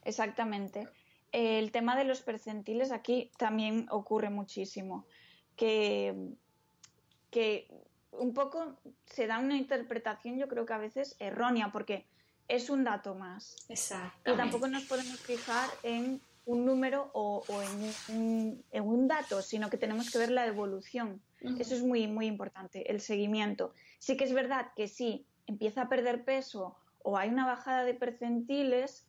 [0.03, 0.87] Exactamente.
[1.31, 5.05] El tema de los percentiles aquí también ocurre muchísimo
[5.57, 6.15] que,
[7.29, 7.67] que
[8.11, 12.05] un poco se da una interpretación, yo creo que a veces errónea, porque
[12.47, 13.57] es un dato más.
[13.67, 14.33] Exacto.
[14.33, 19.69] Y tampoco nos podemos fijar en un número o, en, un, en, un, dato, sino
[19.69, 21.21] que tenemos que ver la evolución.
[21.59, 23.73] Eso es muy, muy importante, el seguimiento.
[23.99, 27.93] Sí que es verdad que si empieza a perder peso o hay una bajada de
[27.93, 29.05] percentiles,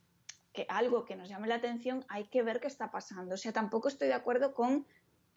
[0.53, 3.35] que algo que nos llame la atención, hay que ver qué está pasando.
[3.35, 4.87] O sea, tampoco estoy de acuerdo con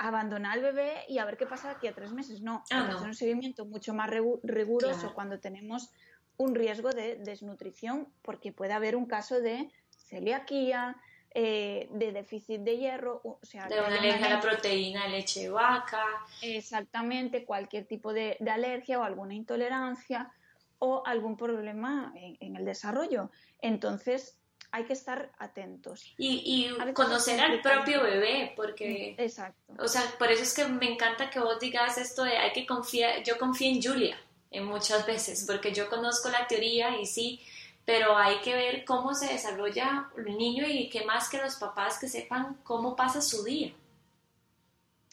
[0.08, 2.42] abandonar al bebé y a ver qué pasa aquí a tres meses.
[2.42, 5.92] No, ah, hacer un seguimiento mucho más riguroso cuando tenemos
[6.38, 10.98] un riesgo de desnutrición, porque puede haber un caso de celiaquía,
[11.34, 15.50] eh, de déficit de hierro, o sea, de una alergia a la proteína leche de
[15.50, 16.04] vaca.
[16.42, 20.32] Exactamente, cualquier tipo de, alergia o alguna intolerancia
[20.80, 23.30] o algún problema en el desarrollo.
[23.62, 24.41] Entonces,
[24.72, 26.14] hay que estar atentos.
[26.18, 29.16] Y, conocer al propio bebé, porque...
[29.18, 29.74] Mm, exacto.
[29.80, 32.66] O sea, por eso es que me encanta que vos digas esto de hay que
[32.66, 34.18] confiar, yo confío en Julia
[34.50, 37.42] en muchas veces, porque yo conozco la teoría y sí,
[37.86, 42.00] pero hay que ver cómo se desarrolla el niño y qué más que los papás
[42.00, 43.74] que sepan cómo pasa su día.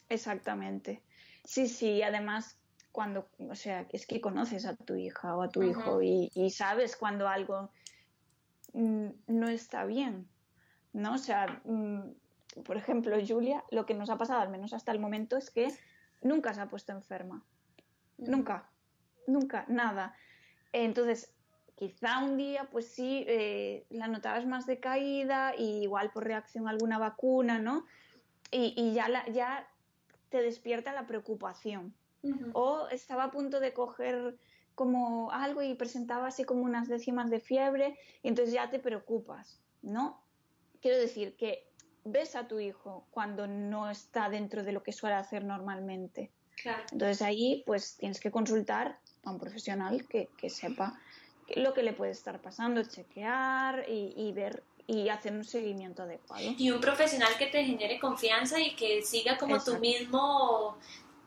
[0.09, 1.01] Exactamente.
[1.45, 2.57] Sí, sí, además
[2.91, 6.49] cuando, o sea, es que conoces a tu hija o a tu hijo y, y,
[6.49, 7.69] sabes cuando algo
[8.73, 10.27] no está bien,
[10.93, 11.15] ¿no?
[11.15, 14.99] O sea, mm, por ejemplo, Julia, lo que nos ha pasado, al menos hasta el
[14.99, 15.69] momento, es que
[16.21, 17.43] nunca se ha puesto enferma.
[18.17, 18.69] Nunca,
[19.27, 20.15] nunca, nada.
[20.73, 21.33] Entonces,
[21.75, 26.71] quizá un día, pues sí, eh, la notabas más decaída y igual por reacción a
[26.71, 27.85] alguna vacuna, ¿no?
[28.51, 29.67] Y, ya, la, ya
[30.29, 31.93] te despierta la preocupación.
[32.51, 34.37] O estaba a punto de coger
[34.79, 39.59] como algo y presentaba así como unas décimas de fiebre y entonces ya te preocupas,
[39.81, 40.23] ¿no?
[40.81, 41.67] Quiero decir que
[42.05, 46.31] ves a tu hijo cuando no está dentro de lo que suele hacer normalmente.
[46.93, 50.97] Entonces ahí pues tienes que consultar a un profesional que, sepa
[51.57, 56.53] lo que le puede estar pasando, chequear y, ver y hacer un seguimiento adecuado.
[56.57, 60.77] Y un profesional que te genere confianza y que siga como tu mismo,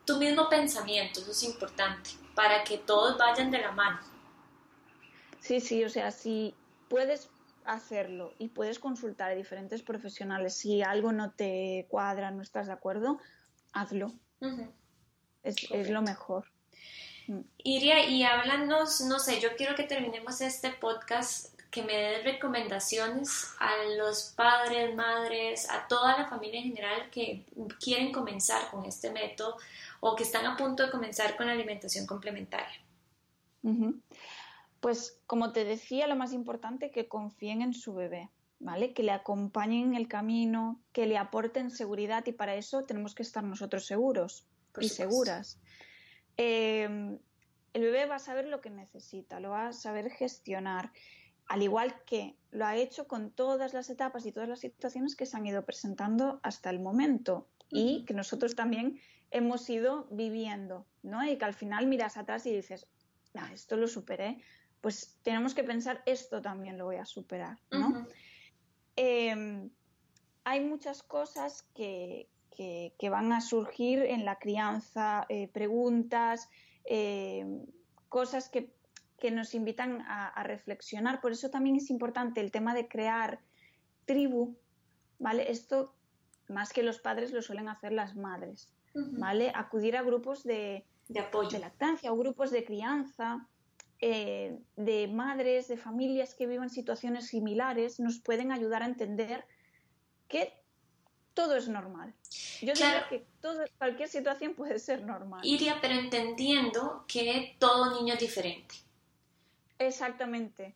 [0.07, 4.01] tu mismo pensamiento, eso es importante para que todos vayan de la mano.
[5.41, 6.55] Sí, sí, o sea, si
[6.89, 7.29] puedes
[7.65, 12.73] hacerlo y puedes consultar a diferentes profesionales, si algo no te cuadra, no estás de
[12.73, 13.19] acuerdo,
[13.73, 14.13] hazlo.
[15.43, 16.47] es, lo mejor.
[17.27, 17.41] Mm.
[17.59, 23.55] Iria, y háblanos, no sé, yo quiero que terminemos este podcast, que me des recomendaciones
[23.59, 27.47] a los padres, madres, a toda la familia en general que
[27.81, 29.57] quieren comenzar con este método
[30.05, 32.85] o que están a punto de comenzar con la alimentación complementaria?
[34.81, 38.29] Pues como te decía, lo más importante es que confíen en su bebé,
[38.59, 38.95] ¿vale?
[38.95, 43.23] Que le acompañen en el camino, que le aporten seguridad y para eso tenemos que
[43.23, 44.45] estar nosotros seguros
[44.81, 45.61] y seguras.
[46.37, 47.21] Em,
[47.73, 50.91] el bebé va a saber lo que necesita, lo va a saber gestionar,
[51.47, 55.27] al igual que lo ha hecho con todas las etapas y todas las situaciones que
[55.27, 58.99] se han ido presentando hasta el momento y que nosotros también
[59.33, 61.25] hemos ido viviendo, ¿no?
[61.25, 62.87] Y que al final miras atrás y dices,
[63.35, 64.43] ah, esto lo superé,
[64.81, 68.07] pues tenemos que pensar, esto también lo voy a superar, ¿no?
[68.95, 69.71] Em,
[70.45, 72.29] hay muchas cosas que,
[73.11, 76.49] van a surgir en la crianza, eh, preguntas,
[76.85, 77.65] em,
[78.09, 78.71] cosas que,
[79.31, 81.21] nos invitan a, a, reflexionar.
[81.21, 83.39] Por eso también es importante el tema de crear
[84.05, 84.57] tribu,
[85.21, 85.49] ¿vale?
[85.49, 85.95] Esto
[86.49, 88.73] más que los padres lo suelen hacer las madres.
[88.95, 89.53] ¿Vale?
[89.55, 90.85] Acudir a grupos de,
[91.19, 91.51] apoyo.
[91.51, 93.47] De lactancia o grupos de crianza,
[94.01, 99.45] eh, de madres, de familias que viven situaciones similares, nos pueden ayudar a entender
[100.29, 100.55] qué,
[101.35, 102.15] todo es normal.
[102.61, 105.41] Yo diría que todo, cualquier situación puede ser normal.
[105.45, 108.75] Iria, pero entendiendo que todo niño es diferente.
[109.79, 110.75] Exactamente.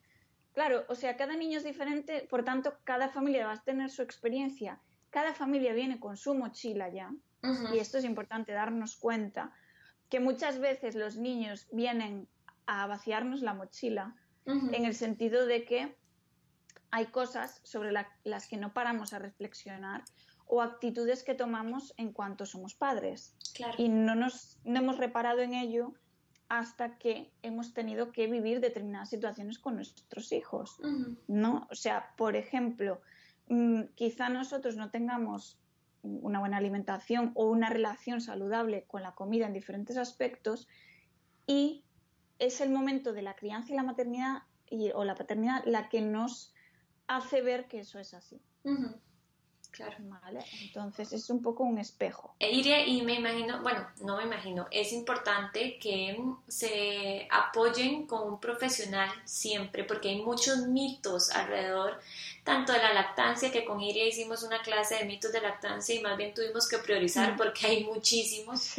[0.53, 4.03] Claro, o sea, cada niño es diferente, por tanto, cada familia va a tener su
[4.03, 4.81] experiencia.
[5.17, 7.11] Cada familia viene con su mochila ya,
[7.73, 9.51] y esto es importante darnos cuenta,
[10.11, 12.29] que muchas veces los niños vienen
[12.67, 14.15] a vaciarnos la mochila,
[14.45, 15.97] en el sentido de que
[16.91, 17.93] hay cosas sobre
[18.25, 20.05] las que no paramos a reflexionar
[20.49, 23.35] o actitudes que tomamos en cuanto somos padres.
[23.79, 25.95] Y no, nos, no hemos reparado en ello
[26.51, 30.79] hasta que hemos tenido que vivir determinadas situaciones con nuestros hijos,
[31.27, 31.67] ¿no?
[31.71, 33.01] O sea, por ejemplo,
[33.95, 35.59] quizá nosotros no tengamos
[36.03, 40.69] una buena alimentación o una relación saludable con la comida en diferentes aspectos
[41.47, 41.85] y
[42.39, 44.43] es el momento de la crianza y la maternidad
[44.95, 46.55] o la paternidad la que nos
[47.07, 48.41] hace ver que eso es así.
[49.77, 49.95] Claro.
[49.99, 52.35] Vale, entonces es un poco un espejo.
[52.39, 56.19] E iré y me imagino, bueno, no me imagino, es importante que
[56.49, 62.01] se apoyen con un profesional siempre, porque hay muchos mitos alrededor,
[62.43, 66.01] tanto de la lactancia, que con Iria hicimos una clase de mitos de lactancia y
[66.01, 67.37] más bien tuvimos que priorizar mm.
[67.37, 68.77] porque hay muchísimos,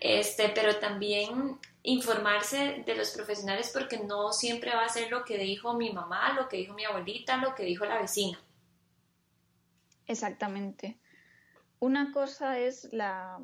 [0.00, 5.38] este, pero también informarse de los profesionales porque no siempre va a ser lo que
[5.38, 8.38] dijo mi mamá, lo que dijo mi abuelita, lo que dijo la vecina.
[10.06, 10.98] Exactamente.
[11.78, 13.38] Una cosa es la,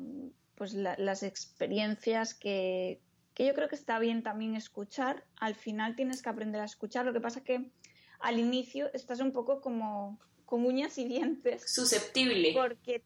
[0.55, 2.99] pues las experiencias que,
[3.37, 5.25] yo creo que está bien también escuchar.
[5.37, 7.05] Al final tienes que aprender a escuchar.
[7.05, 7.71] Lo que pasa que
[8.19, 11.63] al inicio estás un poco como con uñas y dientes.
[11.73, 12.53] Susceptible.
[12.53, 13.03] Porque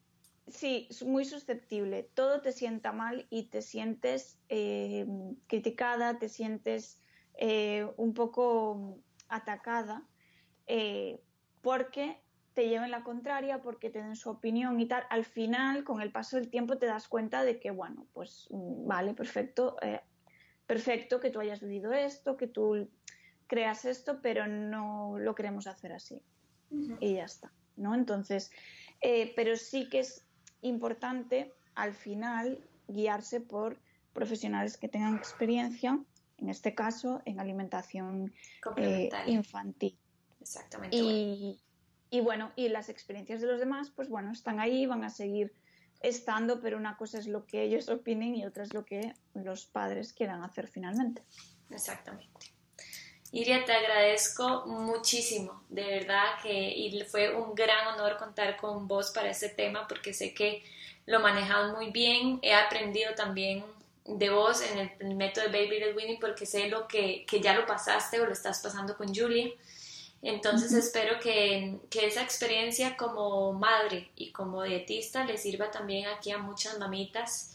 [0.48, 2.10] sí, muy susceptible.
[2.14, 5.06] Todo te sienta mal y te sientes eh,
[5.48, 7.00] criticada, te sientes
[7.36, 9.00] eh, un poco
[9.30, 10.04] atacada,
[10.68, 11.22] eh,
[11.62, 12.20] porque
[12.58, 16.12] te lleven la contraria, porque te den su opinión y tal, al final, con el
[16.12, 20.02] paso del tiempo, te das cuenta de que, bueno, pues mm, vale, perfecto, eh,
[20.66, 22.90] perfecto que tú hayas vivido esto, que tú
[23.46, 26.20] creas esto, pero no lo queremos hacer así.
[27.00, 27.94] Y ya está, ¿no?
[27.94, 28.50] Entonces,
[29.02, 30.26] eh, pero sí que es
[30.62, 33.78] importante al final guiarse por
[34.14, 36.04] profesionales que tengan experiencia,
[36.40, 38.34] en este caso, en alimentación
[38.78, 39.96] eh, infantil.
[40.42, 40.98] Exactamente.
[40.98, 41.60] Y,
[42.10, 45.54] y bueno, y las experiencias de los demás, pues bueno, están ahí, van a seguir
[46.02, 49.66] estando, pero una cosa es lo que ellos opinen y otra es lo que los
[49.66, 51.24] padres quieran hacer finalmente.
[51.70, 52.54] Exactamente.
[53.32, 59.30] Iria, te agradezco muchísimo, de verdad que fue un gran honor contar con vos para
[59.30, 60.64] este tema porque sé que
[61.06, 63.66] lo manejas muy bien, he aprendido también
[64.06, 67.54] de vos en el, método de Baby Led Winning porque sé lo que, que ya
[67.54, 69.52] lo pasaste o lo estás pasando con Julia
[70.22, 76.38] entonces espero que, esa experiencia como madre y como dietista le sirva también aquí a
[76.38, 77.54] muchas mamitas.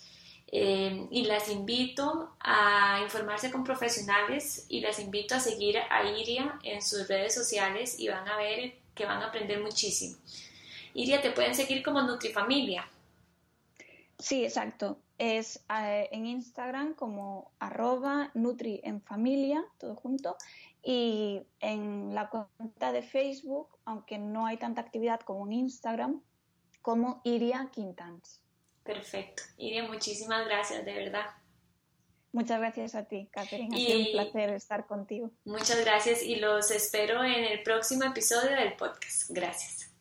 [0.54, 6.58] Eh, y las invito a informarse con profesionales y las invito a seguir a Iria
[6.62, 10.18] en sus redes sociales y van a ver que van a aprender muchísimo.
[10.92, 12.86] Iria, te pueden seguir como Nutrifamilia.
[14.18, 14.98] Sí, exacto.
[15.16, 20.36] Es eh, en Instagram como arroba Nutri en familia, todo junto,
[20.82, 26.22] y en la cuenta de Facebook, aunque no hay tanta actividad como en Instagram,
[26.80, 28.42] como Iria Quintans.
[28.82, 29.44] Perfecto.
[29.56, 31.26] Iria, muchísimas gracias, de verdad.
[32.32, 33.74] Muchas gracias a ti, Catherine.
[33.74, 35.30] Ha sido un placer estar contigo.
[35.44, 39.30] Muchas gracias y los espero en el próximo episodio del podcast.
[39.30, 39.91] Gracias.